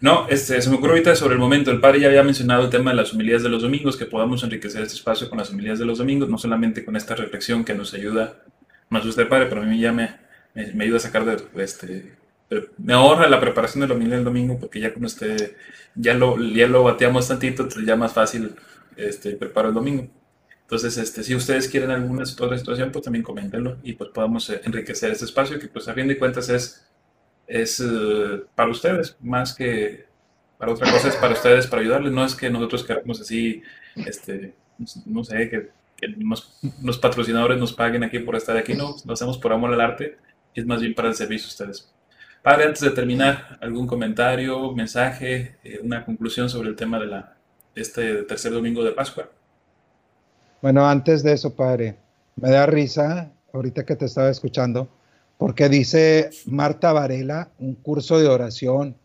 [0.00, 1.70] No, este, se me ocurrió ahorita sobre el momento.
[1.70, 4.42] El padre ya había mencionado el tema de las humilidades de los domingos, que podamos
[4.42, 7.74] enriquecer este espacio con las humilidades de los domingos, no solamente con esta reflexión que
[7.74, 8.42] nos ayuda,
[8.88, 10.16] más usted el padre, pero a mí ya me,
[10.54, 12.16] me, ayuda a sacar de, este,
[12.78, 15.56] me ahorra la preparación de la del domingo, porque ya con este,
[15.94, 18.54] ya lo, ya lo bateamos tantito, entonces ya más fácil
[18.96, 20.08] este, preparo el domingo.
[20.62, 24.60] Entonces, este, si ustedes quieren alguna otra situación, pues también coméntenlo y pues podamos eh,
[24.64, 26.88] enriquecer este espacio, que pues a fin de cuentas es
[27.48, 30.06] es eh, para ustedes, más que
[30.58, 32.12] para otra cosa, es para ustedes, para ayudarles.
[32.12, 33.62] No es que nosotros queramos así,
[33.96, 34.54] este,
[35.06, 35.70] no sé, que,
[36.80, 40.16] los patrocinadores nos paguen aquí por estar aquí, no, lo hacemos por amor al arte,
[40.54, 41.92] es más bien para el servicio a ustedes.
[42.48, 47.36] Padre, antes de terminar, ¿algún comentario, mensaje, eh, una conclusión sobre el tema de la,
[47.74, 49.28] este tercer domingo de Pascua?
[50.62, 51.96] Bueno, antes de eso, padre,
[52.36, 54.88] me da risa, ahorita que te estaba escuchando,
[55.36, 58.96] porque dice Marta Varela un curso de oración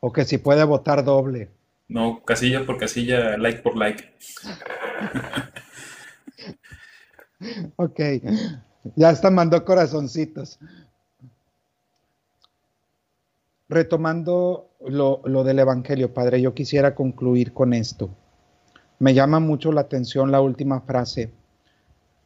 [0.00, 1.50] o que si puede votar doble.
[1.86, 4.12] No, casilla por casilla, like por like.
[7.76, 8.00] ok,
[8.96, 10.58] ya está, mandó corazoncitos.
[13.70, 18.10] Retomando lo, lo del Evangelio, Padre, yo quisiera concluir con esto.
[18.98, 21.30] Me llama mucho la atención la última frase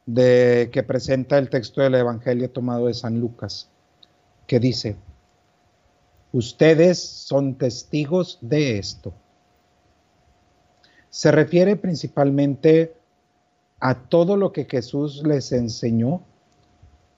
[0.07, 3.69] de que presenta el texto del Evangelio tomado de San Lucas,
[4.47, 4.97] que dice,
[6.33, 9.13] ustedes son testigos de esto.
[11.11, 12.97] Se refiere principalmente
[13.81, 16.23] a todo lo que Jesús les enseñó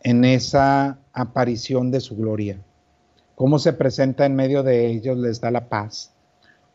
[0.00, 2.58] en esa aparición de su gloria.
[3.36, 6.12] Cómo se presenta en medio de ellos, les da la paz.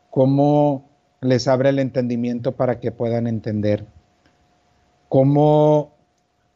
[0.09, 0.86] Cómo
[1.20, 3.86] les abre el entendimiento para que puedan entender.
[5.09, 5.91] Cómo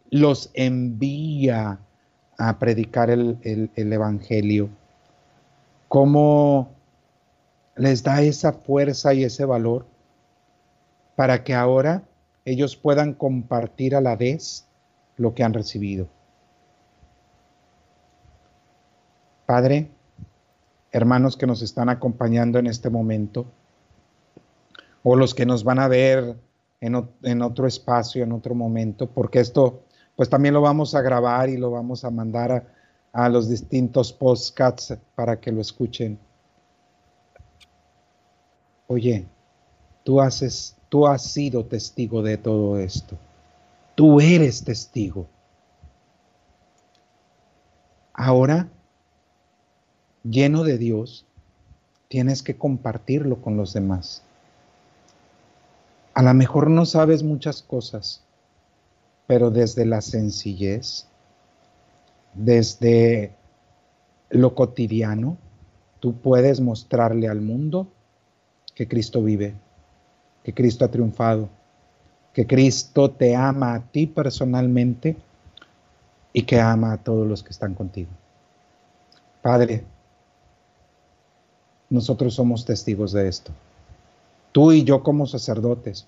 [0.10, 1.80] los envía
[2.38, 3.40] a predicar el,
[3.76, 4.70] Evangelio,
[5.88, 6.70] cómo
[7.76, 9.86] les da esa fuerza y ese valor
[11.16, 12.04] para que ahora
[12.44, 14.66] ellos puedan compartir a la vez
[15.18, 16.08] lo que han recibido.
[19.46, 19.92] Padre,
[20.92, 23.46] hermanos que nos están acompañando en este momento,
[25.04, 26.36] o los que nos van a ver
[26.82, 29.84] en, otro espacio, en otro momento, porque esto
[30.16, 32.66] pues también lo vamos a grabar y lo vamos a mandar
[33.12, 36.18] a, los distintos podcasts para que lo escuchen.
[38.88, 39.26] Oye,
[40.04, 43.18] tú, haces, tú has sido testigo de todo esto.
[43.96, 45.28] Tú eres testigo.
[48.14, 48.70] Ahora,
[50.30, 51.26] lleno de Dios,
[52.08, 54.24] tienes que compartirlo con los demás.
[56.14, 58.24] A lo mejor no sabes muchas cosas,
[59.28, 61.08] pero desde la sencillez,
[62.34, 63.36] desde
[64.30, 65.38] lo cotidiano,
[66.00, 67.88] tú puedes mostrarle al mundo
[68.74, 69.56] que Cristo vive,
[70.44, 71.50] que Cristo ha triunfado,
[72.34, 75.16] que Cristo te ama a ti personalmente
[76.34, 78.10] y que ama a todos los que están contigo.
[79.42, 79.86] Padre,
[81.90, 83.52] nosotros somos testigos de esto.
[84.52, 86.08] Tú y yo como sacerdotes,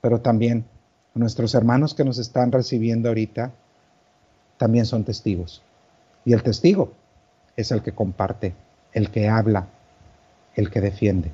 [0.00, 0.64] pero también
[1.14, 3.52] nuestros hermanos que nos están recibiendo ahorita
[4.56, 5.62] también son testigos.
[6.24, 6.92] Y el testigo
[7.56, 8.54] es el que comparte,
[8.92, 9.68] el que habla,
[10.54, 11.30] el que defiende.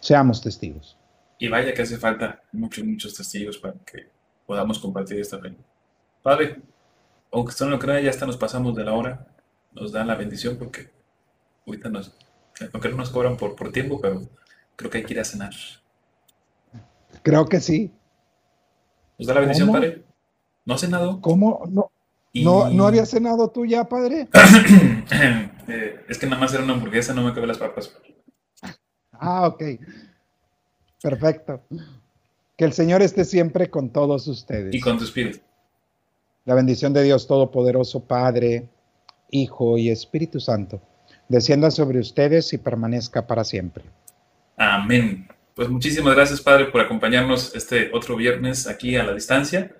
[0.00, 0.96] Seamos testigos.
[1.38, 4.08] Y vaya que hace falta muchos, muchos testigos para que
[4.46, 5.54] podamos compartir esta fe.
[6.22, 6.60] Padre,
[7.32, 9.26] aunque usted no lo crea, ya hasta nos pasamos de la hora.
[9.72, 10.90] Nos dan la bendición porque
[11.70, 12.14] ahorita nos,
[12.72, 14.22] aunque no nos cobran por, por tiempo, pero
[14.76, 15.52] creo que hay que ir a cenar.
[17.22, 17.92] Creo que sí.
[19.18, 20.04] ¿Nos da la bendición, padre?
[20.64, 21.20] ¿No ha cenado?
[21.20, 21.62] ¿Cómo?
[21.68, 21.90] No,
[22.34, 24.28] no, ¿No había cenado tú ya, padre?
[25.72, 27.96] Eh, es que nada más era una hamburguesa, no me cabe las papas.
[29.12, 29.62] Ah, ok.
[31.00, 31.62] Perfecto.
[32.56, 34.74] Que el Señor esté siempre con todos ustedes.
[34.74, 35.38] Y con tu espíritu.
[36.44, 38.68] La bendición de Dios Todopoderoso, Padre,
[39.30, 40.82] Hijo y Espíritu Santo,
[41.30, 43.84] descienda sobre ustedes y permanezca para siempre.
[44.56, 45.28] Amén.
[45.54, 49.70] Pues muchísimas gracias, Padre, por acompañarnos este otro viernes aquí a la distancia.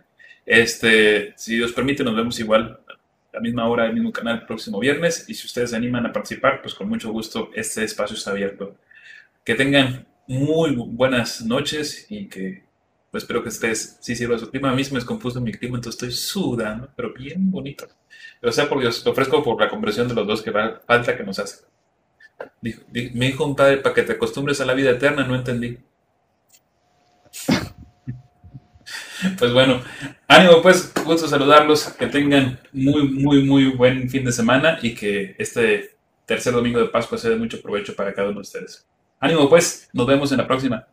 [0.47, 2.95] Este, si Dios permite, nos vemos igual a
[3.35, 5.25] la misma hora, el mismo canal el próximo viernes.
[5.29, 8.77] Y si ustedes se animan a participar, pues con mucho gusto este espacio está abierto.
[9.45, 12.63] Que tengan muy buenas noches y que
[13.11, 14.71] pues espero que estés, sí sirva su clima.
[14.71, 17.89] A mí se me descompuso mi clima, entonces estoy sudando, pero bien bonito.
[18.41, 21.25] Pero sea por Dios, te ofrezco por la conversión de los dos que falta que
[21.25, 21.65] nos hace.
[22.63, 25.79] me dijo un padre, para que te acostumbres a la vida eterna, no entendí.
[29.39, 29.83] Pues bueno,
[30.27, 35.35] ánimo pues, gusto saludarlos, que tengan muy, muy, muy buen fin de semana y que
[35.39, 38.87] este tercer domingo de Pascua sea de mucho provecho para cada uno de ustedes.
[39.19, 40.87] Ánimo pues, nos vemos en la próxima.